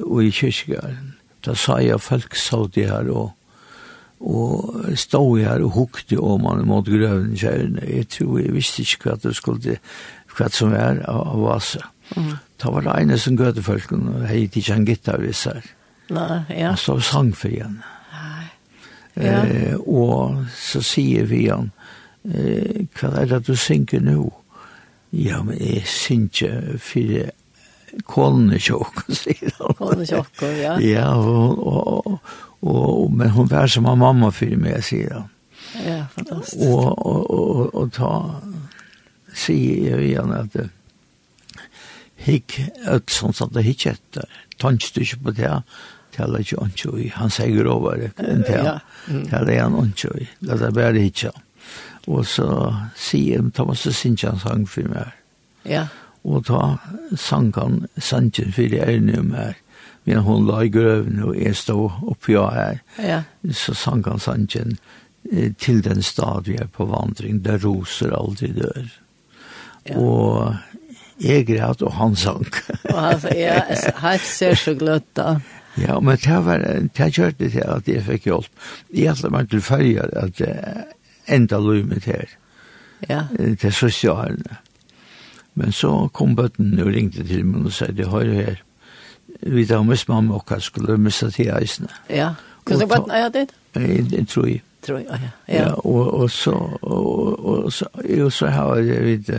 [0.00, 1.14] og i kyrkjegaren,
[1.44, 3.32] da sa jeg folk sa det her og
[4.24, 7.82] og stod her og hukte om han mot grøven kjærene.
[7.84, 9.76] Jeg tror jeg visste ikke hva det skulle,
[10.32, 11.82] hva som er av, av Vasa.
[12.16, 12.30] Mm.
[12.62, 15.60] Da var det ene som gøte folk og hei gikk ikke en gitar viss her.
[15.60, 15.83] Mm.
[16.12, 16.74] Nei, ja.
[16.92, 17.78] Og sang for igjen.
[18.12, 18.46] Nei.
[19.14, 19.44] Ja.
[19.44, 21.70] Eh, og så sier vi igjen,
[22.28, 24.26] eh, hva er det du synger nå?
[25.14, 27.30] Ja, men jeg synger for
[28.10, 29.76] kolene tjokk, sier han.
[29.78, 30.74] Kolene tjokk, ja.
[30.82, 32.18] Ja, og, og,
[32.60, 35.30] og, og, men hun var som en mamma for meg, sier han.
[35.84, 36.66] Ja, fantastisk.
[36.68, 38.10] Og, og, og, og ta,
[39.34, 40.58] sier jeg igjen at
[42.24, 42.58] hikk,
[42.90, 45.52] øtt sånn at det hikk etter, tanns du ikke på det,
[46.14, 48.36] tala ikke ondkjøy, han sier over det, Ja.
[48.46, 48.74] tala,
[49.30, 51.30] tala han ondkjøy, la det bare hitja.
[52.06, 52.46] Og så
[52.96, 55.12] sier han, ta masse sinjan sang for meg.
[55.64, 55.86] Ja.
[56.24, 56.78] Og ta
[57.16, 59.54] sang han, sangen for det er nu mer,
[60.04, 62.78] men hun la i grøven og jeg stod oppi jeg her.
[63.00, 63.22] Ja.
[63.52, 64.76] Så sang han sangen
[65.58, 68.84] til den stad vi er på vandring, der roser aldri dør.
[69.88, 69.96] Ja.
[69.98, 70.54] Og
[71.20, 72.44] jeg græt, og han sang.
[72.90, 73.60] og han, sa, ja,
[74.02, 75.38] helt ser så gløtt da.
[75.76, 76.58] Ja, men det var,
[76.96, 78.66] det kjørte til at jeg fikk hjelp.
[78.94, 80.84] Jeg hadde vært til ferie at uh,
[81.26, 82.30] enda løy mitt her.
[83.08, 83.24] Ja.
[83.60, 84.60] Til sosialene.
[85.54, 88.62] Men så kom bøtten og ringte til meg og sa, det har jo her.
[89.42, 91.90] Vi da mest mamma og hva skulle miste til eisene.
[92.10, 92.34] Ja.
[92.64, 93.48] Hva er bøtten er det?
[93.74, 94.62] Det tror jeg.
[94.84, 95.30] Tror jeg, ja.
[95.48, 97.86] Ja, ja og, og så, og, og, så,
[98.22, 99.30] og så har jeg vidt,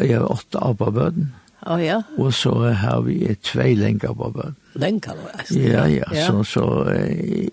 [0.00, 1.32] jeg har åtte av bøtten.
[1.32, 2.02] Ja Oh, ja.
[2.18, 4.56] Og så har vi tvei lenger på bøn.
[4.78, 5.58] Lenker, altså.
[5.58, 6.26] Ja, ja, ja.
[6.26, 6.64] Så, så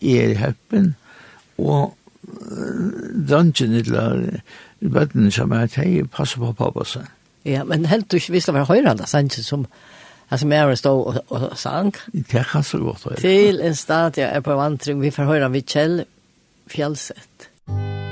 [0.02, 0.94] er høppen,
[1.58, 1.96] og
[3.30, 4.40] døngen til
[4.94, 7.10] bøtten som er teg, passer på pappa seg.
[7.48, 9.66] Ja, men helt du ikke visste hva høyre da, sannsyn som
[10.30, 11.94] altså, med att stå og, og sang.
[12.12, 13.18] Det kan så godt gott.
[13.18, 16.06] Til en stad jeg er på vantring, Vi får höra vid Kjell
[16.68, 17.50] fjellsett.
[17.68, 18.03] Mm.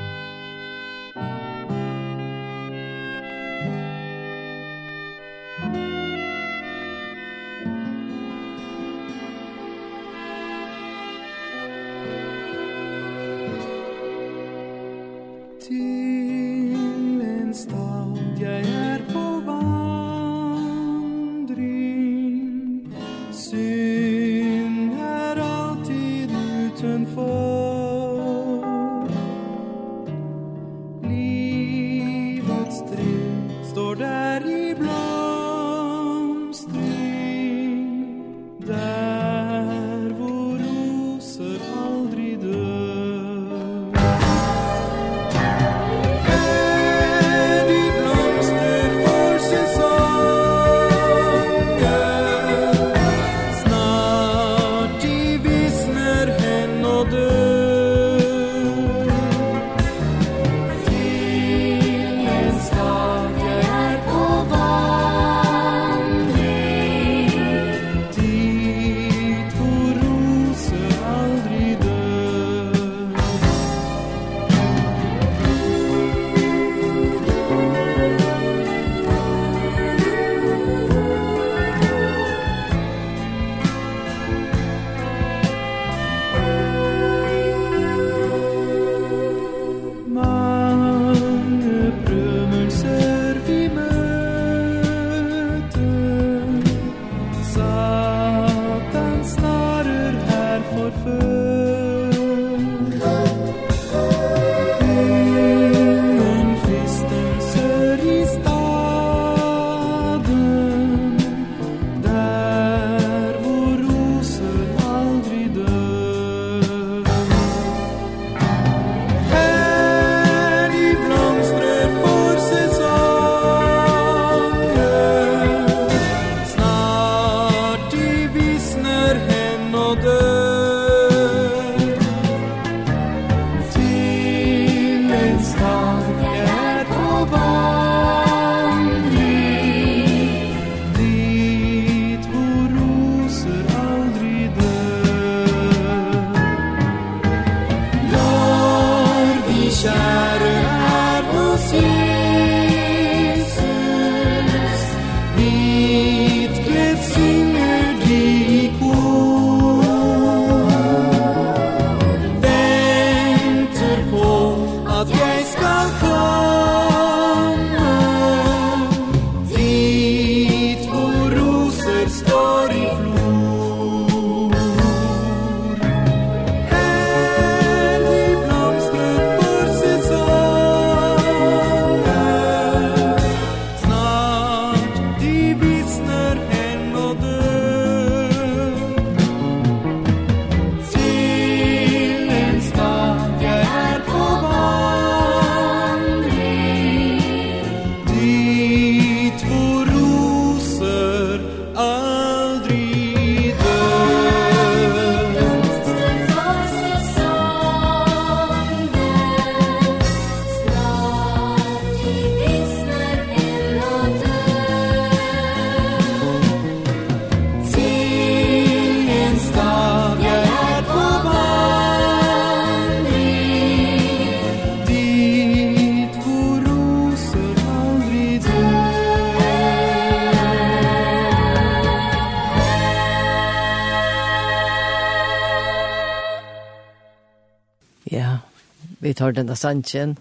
[239.01, 240.15] vi tar denne sannsjen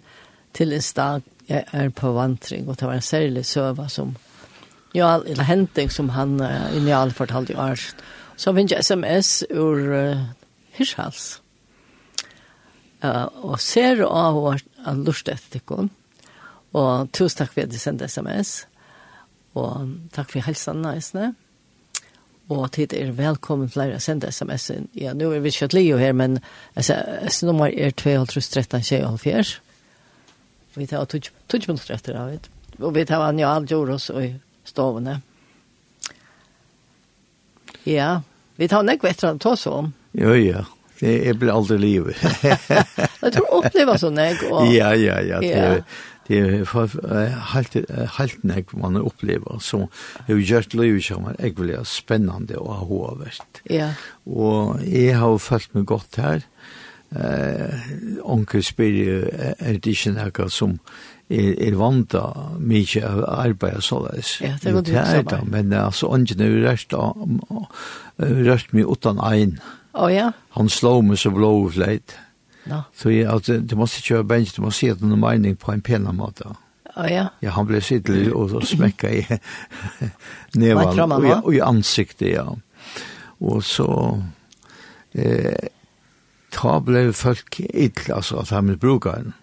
[0.57, 4.14] til en stad jeg er på vantring, og det var en særlig søva som,
[4.95, 8.05] ja, eller henting som han uh, initialt fortalte i Arst.
[8.39, 10.22] Så finner jeg sms ur uh,
[10.78, 11.41] Hirshals.
[13.03, 15.91] Uh, og ser av lust uh, lurstettikon,
[16.76, 18.55] og tusen takk for at du sendte sms,
[19.59, 21.33] og takk for helsen, næsne.
[21.33, 21.49] Nice,
[22.51, 24.88] og tid er velkommen til å sende sms-en.
[24.98, 26.40] Ja, nå er vi kjøtt Leo her, men
[26.74, 29.44] sms-nummer er 24.
[30.74, 31.30] Vi tar 20
[31.70, 32.51] minutter etter, jeg vet.
[32.80, 34.32] Og vi tar Anja Aljoros i
[34.66, 35.20] stovene.
[37.84, 38.20] Ja,
[38.57, 39.92] vi tar nekve etter han tås om.
[40.12, 40.66] Jo, ja.
[41.01, 42.18] Det er ble aldri livet.
[42.44, 44.36] jeg tror jeg opplever sånn, jeg.
[44.51, 44.66] Og...
[44.68, 45.38] Ja, ja, ja.
[45.40, 45.78] Det, ja
[46.31, 46.41] det
[47.11, 47.76] er helt
[48.16, 49.89] helt nek man opplever, som
[50.28, 53.64] har gjort livet som er egentlig spennende og hovedvært.
[53.70, 53.93] Ja.
[54.26, 56.47] Og jeg har følt meg godt her.
[57.11, 57.89] Eh,
[58.22, 59.26] onkel spyr
[59.59, 60.76] er det ikke noe som
[61.26, 64.37] er, er vant av mye av arbeid og således.
[64.45, 66.95] Ja, det var du er det, men altså, ånden er jo rørt,
[68.47, 69.59] rørt mye uten ein.
[69.91, 70.31] Å oh, ja?
[70.55, 72.14] Han slår meg så blå og fleit.
[72.14, 72.30] Ja.
[72.70, 72.82] No.
[72.96, 75.74] Så jeg, altså, du må ikke kjøre bench, du må si at noen mening på
[75.74, 76.48] en pena måte.
[76.90, 77.26] Å ja?
[77.42, 79.24] Ja, han ble sittelig og så smekka i
[80.60, 82.46] nevan og, og i ansiktet, ja.
[83.40, 83.90] Og så...
[85.10, 85.70] Eh,
[86.54, 89.34] ta ble folk ill, altså, at han brukar den.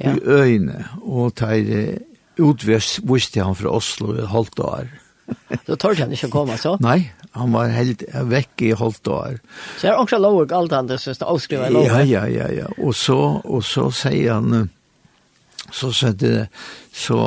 [0.00, 0.14] Ja.
[0.14, 1.98] I øyne, og ta i
[2.40, 4.92] utvist, visste han fra Oslo i halvt år.
[5.66, 6.76] Så tar han ikke å komme, så?
[6.82, 9.38] Nei, Han var helt vekk i halvt år.
[9.78, 11.86] Så er også lov og alt andre synes det avskriver lov.
[11.86, 12.66] Ja, ja, ja, ja.
[12.82, 14.70] Og så, og så sier han,
[15.70, 16.48] så sette
[16.90, 17.20] så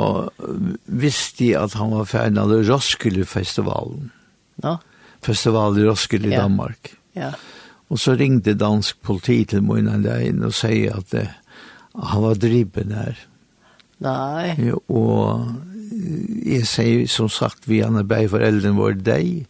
[0.84, 4.10] visste jeg at han var ferdig av Roskilde-festivalen.
[4.64, 4.76] Ja.
[5.24, 6.44] Festival i Roskilde i ja.
[6.44, 6.92] Danmark.
[7.16, 7.32] Ja.
[7.88, 11.28] Og så ringte dansk politi til min en inn og sier at det,
[11.94, 13.16] han var driven her.
[14.04, 14.52] Nei.
[14.58, 15.46] Ja, og
[16.44, 19.46] jeg sier som sagt vi han er bare foreldren vår deg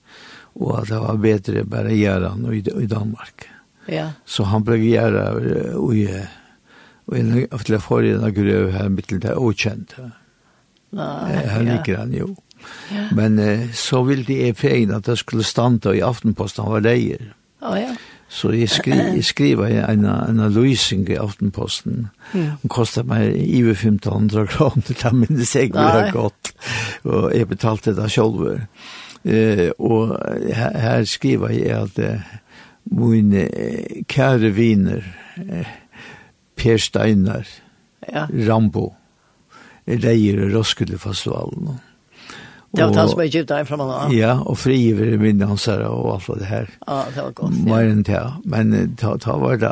[0.55, 3.49] og at det var bättre bara göra än i, i Danmark.
[3.87, 4.11] Ja.
[4.25, 5.31] Så han ble göra
[5.77, 6.09] og i
[7.07, 10.11] og en av til forrige grøv her mitt till det okända.
[10.91, 11.47] Nej.
[11.47, 12.37] Här ligger han jo.
[13.13, 16.81] Men eh, så ville de är fegna at det skulle standa i Aftenposten han var
[16.81, 17.35] leier.
[17.61, 17.95] Ja, ja.
[18.29, 20.07] Så jeg, skri, jeg skriver en, en
[20.41, 22.09] analysing i Aftenposten.
[22.35, 22.57] Ja.
[22.63, 26.53] Den kostet meg over 1500 kroner, det minnes jeg ikke godt.
[27.05, 28.65] Og jeg betalte det selv.
[29.25, 30.19] Eh, og
[30.53, 32.35] her, her skriver jeg at eh,
[32.93, 35.07] min eh, kære viner,
[35.41, 35.73] eh,
[36.57, 37.49] Per Steinar,
[38.13, 38.27] ja.
[38.49, 38.93] Rambo,
[39.89, 41.81] reier i Roskilde festivalen.
[42.75, 45.85] Det var han som er gitt deg derfra man Ja, og friver minne hans her
[45.87, 46.71] og alt det her.
[46.89, 47.59] Ja, det var godt.
[47.59, 47.67] Ja.
[47.71, 49.71] Mer enn det, men ta, ta var det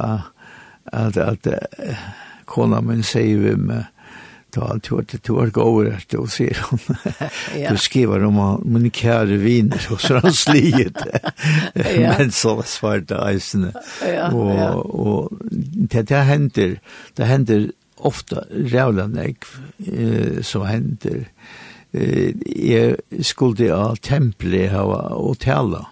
[0.92, 1.98] at, at, at
[2.46, 3.88] kona min sier vi med
[4.52, 6.78] ta allt hur det tog går efter och ser hon.
[7.70, 10.96] Du skriver om min kära viner och så han sliget.
[11.98, 13.72] Men så var svarta isen.
[14.32, 14.76] Och
[15.06, 15.28] och
[15.90, 16.80] det det händer.
[17.14, 19.44] Det händer ofta rävla näck
[19.78, 21.28] eh så händer
[21.92, 22.32] eh
[22.70, 25.86] jag skulle av temple ha och tala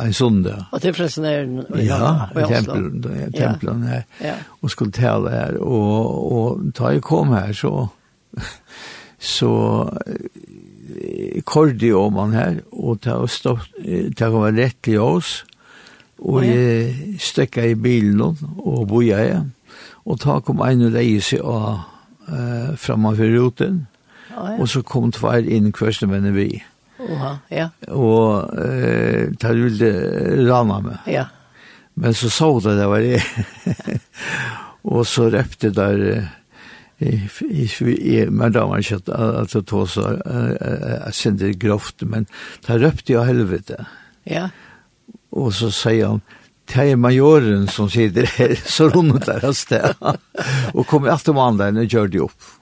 [0.00, 0.64] en søndag.
[0.72, 1.64] Og til frelsneren?
[1.80, 3.02] Ja, i tempelen,
[3.34, 4.02] tempelen her.
[4.20, 4.34] Ja.
[4.62, 5.58] Og skulle tale her.
[5.58, 7.86] Og, og da jeg kom her, så,
[9.18, 9.52] så
[11.44, 13.66] kordi om han her, og da jeg stopp,
[14.18, 15.40] da var rett til oss,
[16.18, 19.42] og jeg stekket i bilen og boja jeg.
[20.06, 21.82] Og da kom en og leie seg av,
[22.30, 23.86] eh, framme for ruten,
[24.36, 26.48] og så kom tvær inn kvørste mennene vi.
[26.60, 26.75] Ja.
[27.06, 27.68] Oha, ja.
[27.94, 29.90] Og eh, ta ville
[30.48, 31.10] rana meg.
[31.10, 31.28] Ja.
[31.96, 34.00] Men så så det det var det.
[34.92, 36.02] og så røpte der
[36.98, 39.08] i i i men da var ikke at
[39.42, 40.16] at det tog så
[41.12, 42.26] sinde grovt, men
[42.66, 43.84] da røpte jeg helvete.
[44.24, 44.48] Ja.
[45.32, 46.22] Og så sier han,
[46.66, 49.94] det er majoren som sitter her, så rundt der av sted.
[50.74, 52.52] og kom alltid med andre enn gjør det opp.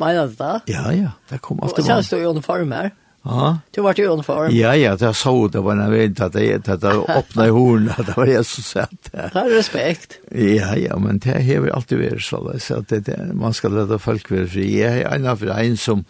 [0.00, 0.56] Mener du det?
[0.72, 1.98] Ja, ja, det kom alltid med andre.
[1.98, 2.92] Og så stod i uniform her.
[3.22, 3.58] Ja.
[3.70, 4.56] Du var ju uniform.
[4.56, 7.50] Ja, ja, det så det var när vi inte att det att det öppna i
[7.50, 9.12] hornen det var jag så sett.
[9.32, 10.18] Ta respekt.
[10.30, 13.68] Ja, ja, men det har vi alltid varit så så att det det man ska
[13.68, 14.80] låta folk vara fri.
[14.80, 16.04] Jag är en av en som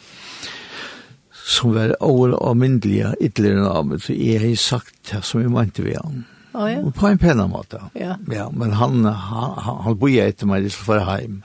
[1.33, 5.65] som var all och myndliga ytterligare av mig så jag har sagt det som jag
[5.65, 6.23] inte vill.
[6.53, 6.93] Ja, ja.
[6.95, 7.83] På en penna måte.
[7.93, 8.17] Ja.
[8.33, 11.43] Ja, men han han, han, han bor ju efter mig så för hem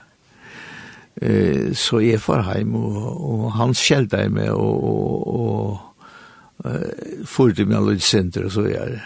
[1.22, 5.84] eh, så jeg var hjem, og, og han skjelte meg, og, og,
[6.62, 9.04] og eh, forte meg alle senter, og så gjør det.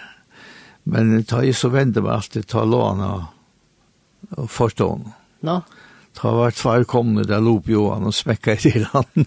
[0.91, 3.13] Men ta jeg så vente meg alltid, ta låna
[4.37, 5.15] og forstående.
[5.47, 5.61] Nå?
[5.61, 5.87] No.
[6.17, 9.27] Ta var tvær komne der lop Johan og smekka i til han.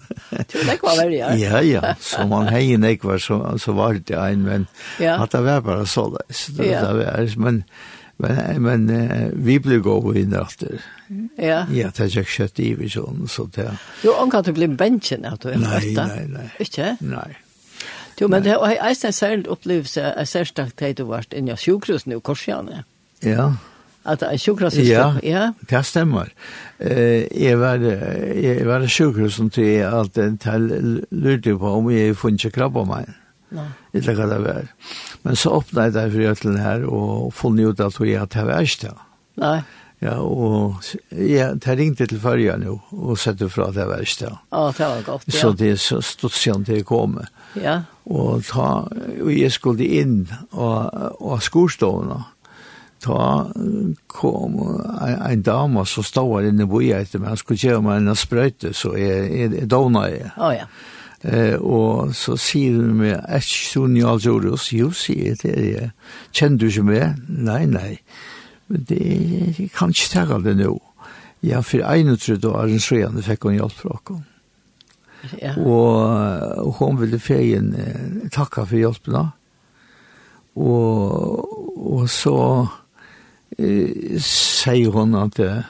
[0.51, 1.31] Tror det var det, ja.
[1.39, 1.93] Ja, ja.
[2.03, 4.67] Så man heien ikke var så, så var det en, men
[4.99, 5.15] ja.
[5.23, 6.25] at det var bare så det.
[6.35, 6.83] Så det, ja.
[6.83, 7.63] det var, men
[8.17, 10.81] Men, men eh, vi blev gå in efter.
[11.37, 11.65] Ja.
[11.71, 13.71] Ja, det er ikke kjøtt i vi sånn, så det
[14.03, 16.05] Jo, hon kan inte bli benchen at du er nei, nøtta.
[16.07, 16.47] Nej, nei, nei.
[16.63, 16.95] Ikke?
[17.01, 17.31] Nei.
[18.21, 22.05] Jo, men det er en særlig opplevelse, en särskilt tid du var inne i sjukhus
[22.05, 22.83] nu, korsjane.
[23.25, 23.53] Ja.
[24.05, 26.29] At Att en sjukhus ja, ja, det stemmer.
[26.79, 27.75] Eh, jeg var,
[28.35, 30.59] jag var i sjukhusen til at jeg
[31.11, 33.07] lurte på om jeg funnet krabba meg.
[33.07, 33.22] Mm
[33.53, 34.67] Jeg Ikke hva det var.
[35.23, 38.85] Men så åpnet jeg det for til her, og funnet ut at jeg hadde vært
[38.85, 38.93] det.
[39.41, 39.57] Nei.
[40.03, 40.83] Ja, og
[41.15, 44.33] ja, jeg ringte til førja nå, og sette fra at det verste.
[44.51, 45.37] Ja, det var godt, ja.
[45.39, 47.21] Så det er så stått siden det kom.
[47.55, 47.83] Ja.
[48.03, 48.83] Og, ta,
[49.23, 52.19] og jeg skulle inn og, og skorstående.
[53.03, 53.19] Ta
[54.11, 58.03] kom en, en dame som stod inne i boet etter meg, han skulle gjøre meg
[58.03, 60.33] en sprøyte, så jeg, jeg, jeg dovna jeg.
[60.35, 60.67] Å oh, ja.
[61.23, 64.71] Eh, og så sier hun meg, er ikke sånn i Alzorus?
[64.75, 65.91] Jo, sier jeg, det er jeg.
[66.35, 67.21] Kjenner du ikke meg?
[67.27, 67.93] Nei, nei.
[68.67, 68.99] Men det,
[69.59, 70.75] jeg kan ikke ta det nå.
[71.43, 74.29] Ja, for en og trodde og Arjen Svejane fikk hun hjelp fra henne.
[75.39, 75.53] Ja.
[75.55, 79.23] Og og hun ville ferien eh, takke for hjelpen da.
[80.59, 82.37] Og, og så
[83.57, 85.63] eh, sier hun at eh,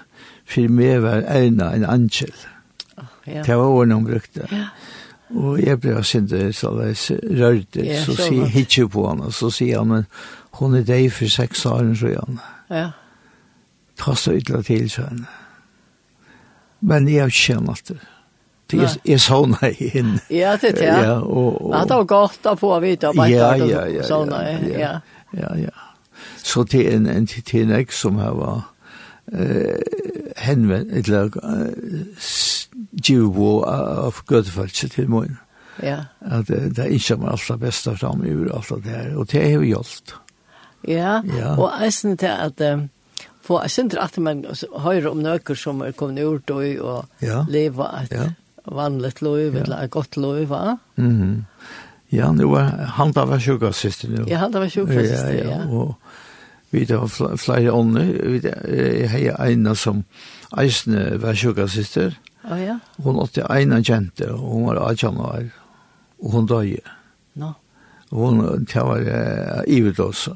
[0.49, 2.33] for meg var Erna en angel.
[3.25, 3.41] Ja.
[3.45, 4.47] Det var ordene hun brukte.
[4.51, 4.67] Ja.
[5.33, 9.89] Og jeg ble sinte såleis rørt, så sier jeg hitje på henne, så sier han,
[9.89, 10.03] men
[10.59, 12.41] hun er deg for seks år, så gjør han.
[12.69, 12.89] Ja.
[13.97, 15.25] Ta så ytla til, så henne.
[16.83, 18.01] Men jeg har ikke kjent at det.
[18.73, 20.19] Jeg, jeg sånne henne.
[20.33, 20.91] Ja, det er det.
[21.07, 24.33] Ja, og, og, men det var godt å få vite, om ja, ja, ja, sånn,
[24.69, 24.93] ja.
[25.33, 25.73] Ja, ja.
[26.43, 27.83] Så det er en, en, en, en, en,
[30.43, 32.13] en, en, en, eh,
[32.93, 35.37] djuvo av gudfölse til mun.
[35.83, 36.03] Ja.
[36.21, 39.17] At det er ikke man allra bästa fram ur alt det här.
[39.17, 40.13] og det är ju hjälpt.
[40.87, 41.57] Ja, ja.
[41.57, 42.89] och eisen til at um,
[43.41, 44.45] få synes at man
[44.77, 47.45] høyre om nøkker som er kommet ur døy og ja.
[47.49, 48.29] leva et ja.
[48.65, 50.77] vanligt liv, eller et godt liv, va?
[50.95, 51.43] Mm -hmm.
[52.11, 52.63] Ja, nu var
[52.95, 54.25] han da var sjuka siste nu.
[54.27, 55.43] Ja, han da var sjuka siste, ja.
[55.43, 55.49] ja.
[55.49, 55.67] ja.
[55.69, 55.95] Og
[56.71, 58.53] vi da har flere ånder, vi da
[59.07, 60.03] har ene som
[60.57, 62.11] eisne var sjuka Å
[62.43, 62.79] Oh, ja.
[62.99, 65.45] Hun åtte eina kjente, og hun var 18 år,
[66.19, 66.73] og hun døg.
[67.39, 67.53] No.
[68.11, 70.35] Hun var uh, ivet også.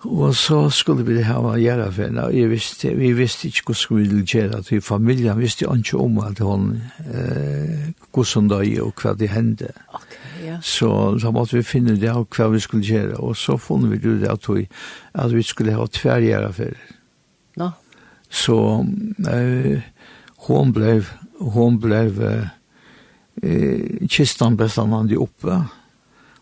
[0.00, 4.04] Og så skulle vi ha hava gjerraferna, og jeg visste, vi visste ikke hvordan vi
[4.06, 6.70] ville gjøre, at vi familien visste ikke om at hun,
[7.04, 9.68] eh, hvordan det og hva det hendte.
[9.92, 10.56] Okay, ja.
[10.62, 14.16] Så da måtte vi finne det av hva vi skulle gjøre, og så funnet vi
[14.22, 14.64] det at vi,
[15.12, 16.80] at vi skulle ha tver gjerraferer.
[17.60, 17.68] Nå?
[17.68, 17.89] No.
[18.30, 18.86] Så
[19.32, 19.82] eh,
[20.46, 25.58] hon blev, hon blev eh, kistan bestandig oppe,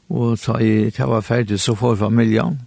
[0.09, 2.61] og ta i, ta var ferdig så får familjen.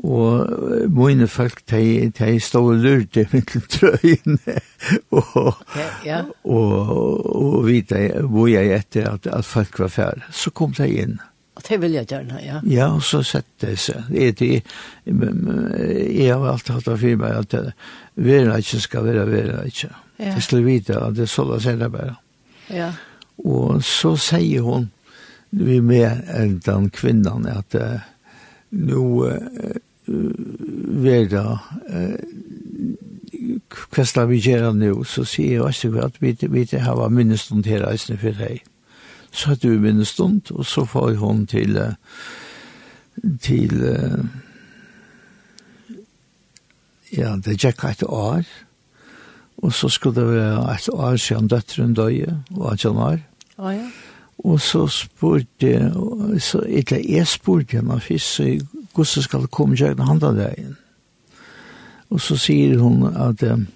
[0.00, 0.48] Og
[0.88, 4.60] mine folk, de, de stod og lurte mellom trøyene,
[5.10, 6.22] og, okay, ja.
[6.44, 10.24] og, og, og vidte hvor jeg etter at, at folk var ferdig.
[10.30, 11.18] Så kom de inn.
[11.60, 12.60] Og det vil jeg gjerne, ja.
[12.64, 14.06] Ja, og så sett det seg.
[14.16, 14.62] Jeg,
[16.32, 17.52] har alltid hatt av firma at
[18.16, 19.90] vera ikke skal være vera ikke.
[20.16, 20.32] Ja.
[20.38, 22.16] Det skulle vite at det så la seg det bare.
[22.72, 22.88] Ja.
[23.44, 24.88] Og så sier hun,
[25.50, 26.24] vi med
[26.64, 28.00] den kvinnan, at uh,
[28.70, 29.76] nå uh,
[31.04, 31.58] vera
[33.90, 37.84] hva skal vi gjøre nå, så sier jeg også at vi, vi har minnestund her
[37.90, 38.64] eisne for deg.
[38.64, 38.79] Ja
[39.30, 41.78] så hadde vi en stund, og så får jeg hon til,
[43.42, 43.84] til
[47.16, 48.46] ja, det gikk et år,
[49.62, 53.18] og så skulle det være et år siden døtteren døye, og at han var.
[53.58, 53.88] Å ja.
[54.40, 55.72] Og så spurte,
[56.40, 58.46] så etter jeg spurte henne først, så
[58.94, 60.78] hvordan skal det komme til å handle deg inn?
[62.10, 63.66] Og så sier hun at, um,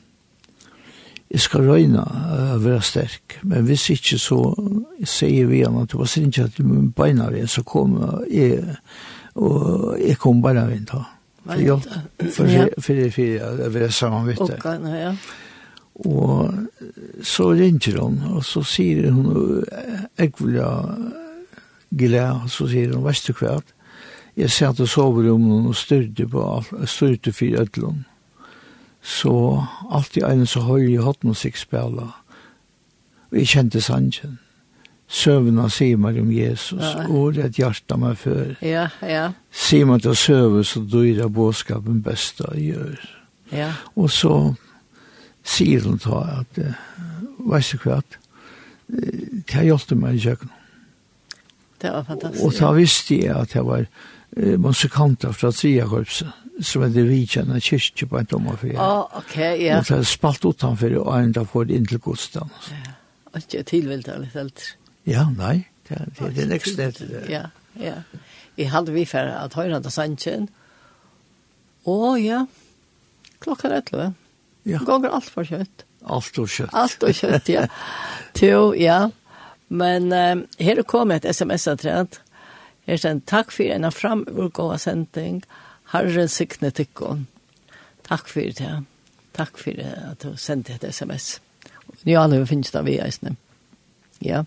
[1.34, 4.38] jeg skal røyne å være sterk, men hvis ikke så
[5.02, 7.96] sier vi han at det var sint at min beina ved, så kom
[8.30, 8.60] jeg,
[9.34, 11.02] og jeg kom beina ved da.
[11.44, 11.80] For jeg,
[12.30, 14.60] for jeg, for jeg, for jeg, for jeg sammen vet det.
[14.62, 15.10] Okay, ja.
[16.06, 16.54] Og
[17.26, 19.60] så ringer hun, og så sier hun,
[20.14, 20.72] jeg vil ha
[21.90, 23.58] glede, og så sier hun, vet du hva,
[24.38, 28.02] jeg satt og sover om noen og styrte på alt, styrte for ødlån.
[28.06, 28.13] Mm
[29.04, 32.08] så alltid en så høylig hotmusikk spela.
[33.30, 34.38] Og jeg kjente sangen.
[35.14, 37.04] Søvna sier meg om Jesus, ja.
[37.12, 38.54] og det er meg før.
[38.64, 39.26] Ja, ja.
[39.52, 43.04] Sier meg til å søve, så døyr jeg båskapen best jeg gjør.
[43.52, 43.68] Ja.
[44.00, 44.54] Og så
[45.44, 48.00] sier hun til at, vet du hva,
[48.88, 50.60] det har hjulpet meg i kjøkkenen.
[51.84, 52.44] Det var fantastisk.
[52.44, 53.84] Og da visste jeg at jeg var
[54.58, 56.32] musikanter fra Tria Triakorpset
[56.62, 58.78] som er det vidkjenne kyrkje på en dommer for jeg.
[58.78, 59.78] Ah, ok, ja.
[59.78, 62.52] Og så er det spalt utenfor og en dag får det inn til godstand.
[62.70, 62.94] Ja,
[63.32, 64.76] og ikke tilvilt av litt eldre.
[65.10, 65.56] Ja, nei,
[65.88, 67.24] det er det nekst etter det.
[67.32, 67.48] Ja,
[67.80, 67.96] ja.
[68.54, 70.46] Jeg hadde vi for at høyre hadde sannsyn.
[71.90, 72.44] Å, ja.
[73.42, 74.14] Klokka er etter.
[74.64, 74.78] Ja.
[74.86, 75.84] Gånger alt for kjøtt.
[76.04, 76.72] Alt og kjøtt.
[76.76, 77.66] Alt og kjøtt, ja.
[78.44, 79.08] Jo, ja.
[79.74, 82.20] Men um, her kom et sms-attrent.
[82.86, 85.42] Her er en takk for en framurgående sending.
[85.42, 85.63] Takk
[85.94, 87.26] Herren sikne tykkon.
[88.08, 88.72] Takk for det.
[89.34, 91.36] Takk for det at du sendte et sms.
[92.04, 93.36] Njal, hva finnes det av i eisene?
[94.24, 94.42] Ja.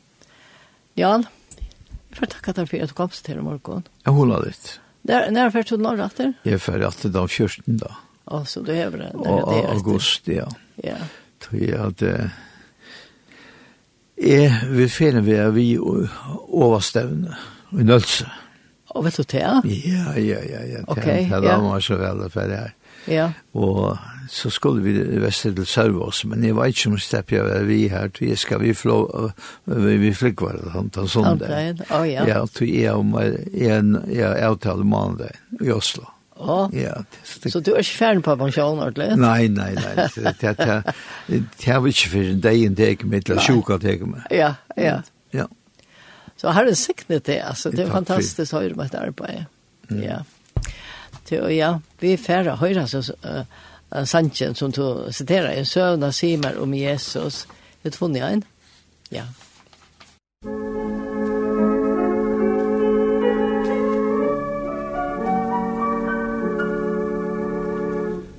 [0.99, 1.23] Njal,
[1.55, 3.85] jeg får takka deg for at du kom til i morgen.
[4.03, 4.73] Jeg holder litt.
[5.07, 6.33] Når er du når etter?
[6.43, 7.77] Jeg er ferdig at det er 14.
[7.79, 7.93] da.
[8.27, 9.11] Å, så du hever det?
[9.15, 10.49] Og august, ja.
[10.83, 10.99] Ja.
[11.43, 12.03] Tror jeg at...
[14.17, 17.37] Jeg vil finne ved at vi overstevne
[17.77, 18.27] i Nølse.
[18.27, 18.46] Ja
[18.97, 19.43] og vet du det?
[19.43, 20.83] Ja, ja, ja, ja.
[20.89, 22.73] Okay, det var meg så vel for det her.
[23.07, 23.29] Ja.
[23.55, 23.97] Og
[24.27, 27.63] så skulle vi i Vester til Sørvås, men jeg vet ikke om stepp jeg var
[27.69, 28.97] vi her, til jeg skal vi flå,
[29.71, 31.79] vi, vi flikk var det sånt og sånt der.
[31.95, 32.25] Å ja.
[32.27, 36.09] Ja, til jeg og en, jeg avtaler mandag i Oslo.
[36.37, 36.99] Å, Ja.
[37.23, 39.15] Så du er ikke ferdig på pensjonen, ordentlig?
[39.17, 40.91] Nei, nei, nei.
[41.31, 44.27] Det har vi ikke for deg en teke med, eller sjuk av teke med.
[44.35, 44.99] Ja, ja.
[46.37, 47.69] Så har det siknet det, altså.
[47.69, 49.45] det är fantastiskt hur man arbetar.
[49.89, 50.03] Mm.
[50.03, 50.23] Ja.
[51.29, 55.65] Så ja, vi färra höra så uh, Sanchen som du citera en
[56.03, 57.47] av Simer om Jesus.
[57.81, 58.43] Det er jag en.
[59.09, 59.23] Ja.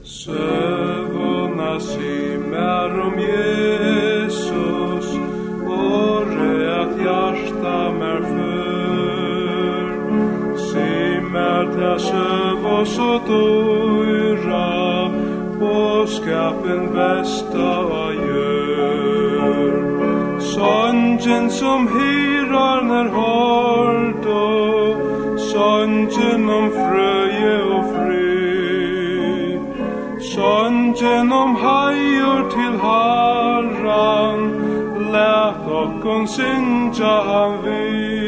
[0.05, 3.88] Sövna simmar om Jesus.
[11.59, 15.11] Hjarta söv og så døyra
[15.59, 17.71] Båskapen besta
[18.03, 19.73] a gjør.
[20.39, 24.47] Sangen som hyrar när hårdo
[25.51, 29.59] Sangen om frøye og fri
[30.35, 34.41] Songen om hajor til harran
[35.13, 38.28] Lät okkon synja han vid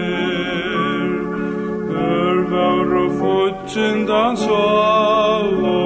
[2.61, 5.81] Lauro fucin dan solo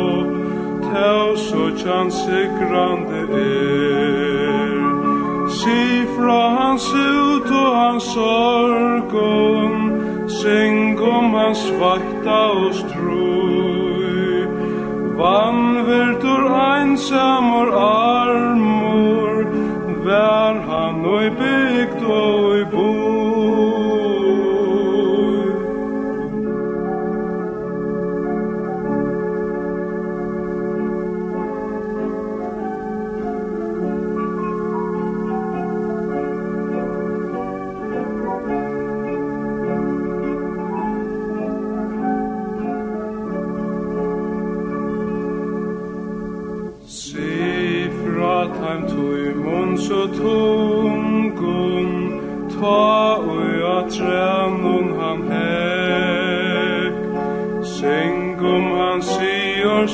[0.85, 4.73] Teo so chan sikrande er.
[5.57, 5.83] Si
[6.15, 9.73] fra hans ut og hans sorgon
[10.39, 14.35] Syng om hans vakta og strui.
[15.19, 16.43] Vann verdur
[16.73, 19.43] einsamur armur
[20.05, 23.04] Vær han og bygd og i bor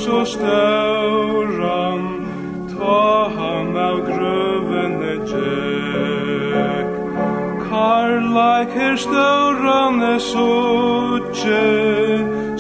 [0.02, 2.06] så stauran
[2.72, 6.96] Ta han av grøvene tjekk
[7.68, 11.62] Karlaik her stauran er suttje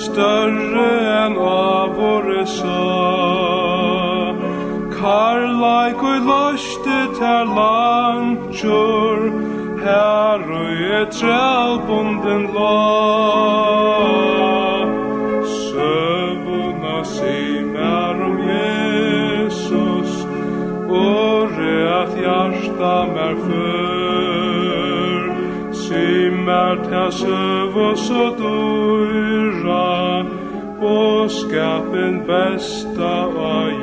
[0.05, 0.85] Større
[1.15, 2.85] enn av våre sa
[4.99, 9.29] Karlaik og løste ter lantjor
[9.81, 14.60] Her og et trælbunden lag.
[22.81, 24.71] hjarta mer för
[25.73, 30.25] Simmar ta söv och så dyra
[30.81, 33.80] Och skapen bästa av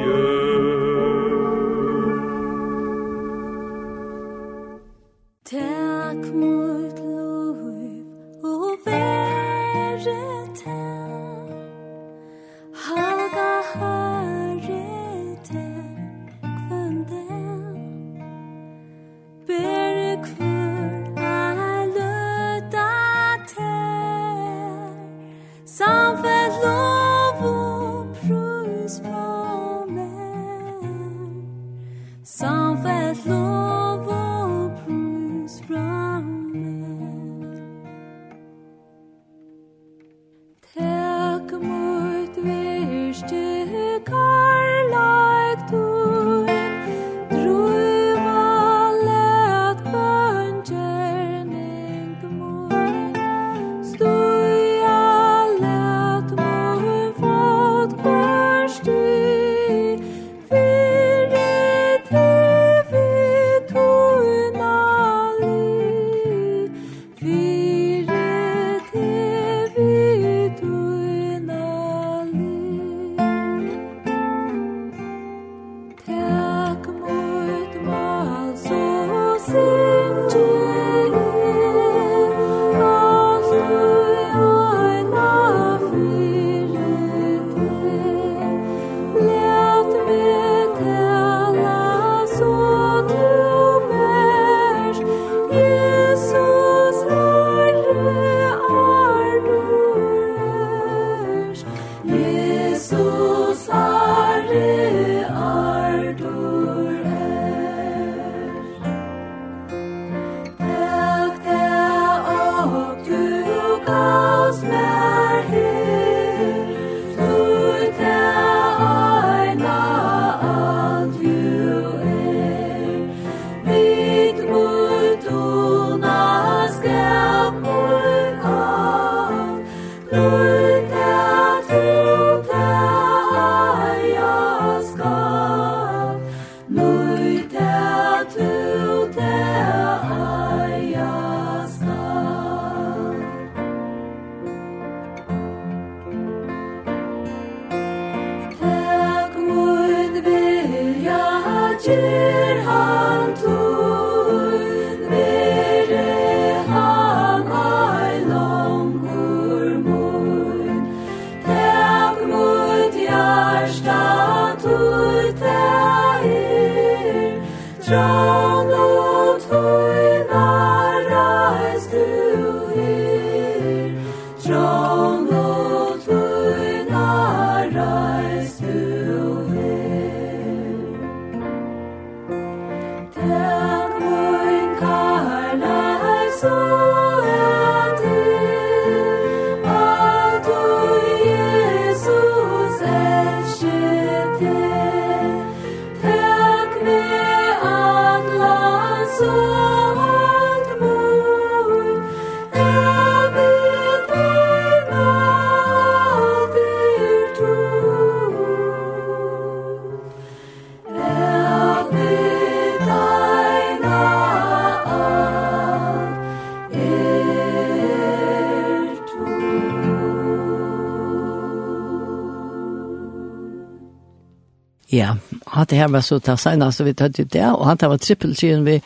[225.58, 228.02] hatt det her var så ta senast, vi tatt jo det, og hatt det var
[228.02, 228.78] trippeltiden vi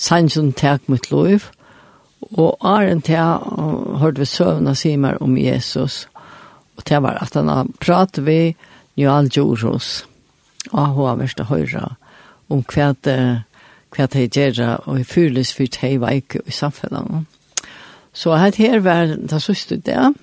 [0.00, 1.50] sannsyn tek mot lov,
[2.36, 3.16] og æren til
[4.00, 6.06] hørte vi søvna simer om Jesus,
[6.76, 8.56] og det var at han pratet vi
[8.96, 10.04] Njal Djoros,
[10.72, 11.86] og hun har vært å høre
[12.50, 13.20] om hva det
[13.90, 17.26] hva det gjør, og i fyrlis for det var ikke i samfunnet.
[18.12, 20.14] Så her var det siste det,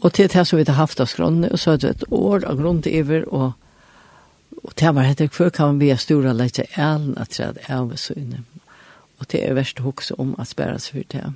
[0.00, 2.44] og til det som vi har haft av skrønne, og så er det et år
[2.44, 3.52] av grunn til iver, og
[4.64, 7.74] Og det var hette, før kan vi ha stora leit til elen at det er
[7.76, 8.44] av søgne.
[9.20, 11.26] Og det er verst å huske om at spære seg for det.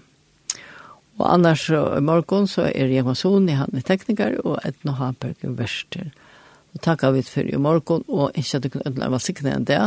[1.21, 5.57] Og annars i morgen så er jeg Masoni, han er tekniker, og Edna Haberg er
[5.59, 6.09] verster.
[6.73, 9.69] Og takka vi for i morgen, og ikke at du kunne ødela meg sikkert enn
[9.69, 9.81] det.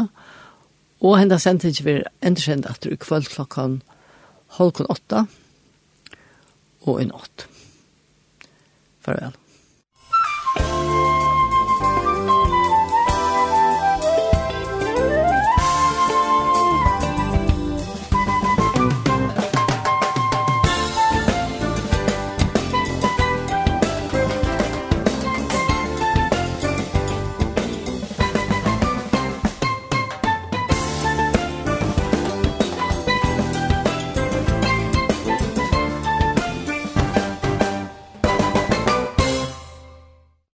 [1.01, 3.81] Og henda sendte ikke vi endersendt at du i kveld klokken
[4.59, 5.25] halvkon åtta,
[6.85, 7.49] og en åtta.
[9.03, 9.42] Farvel.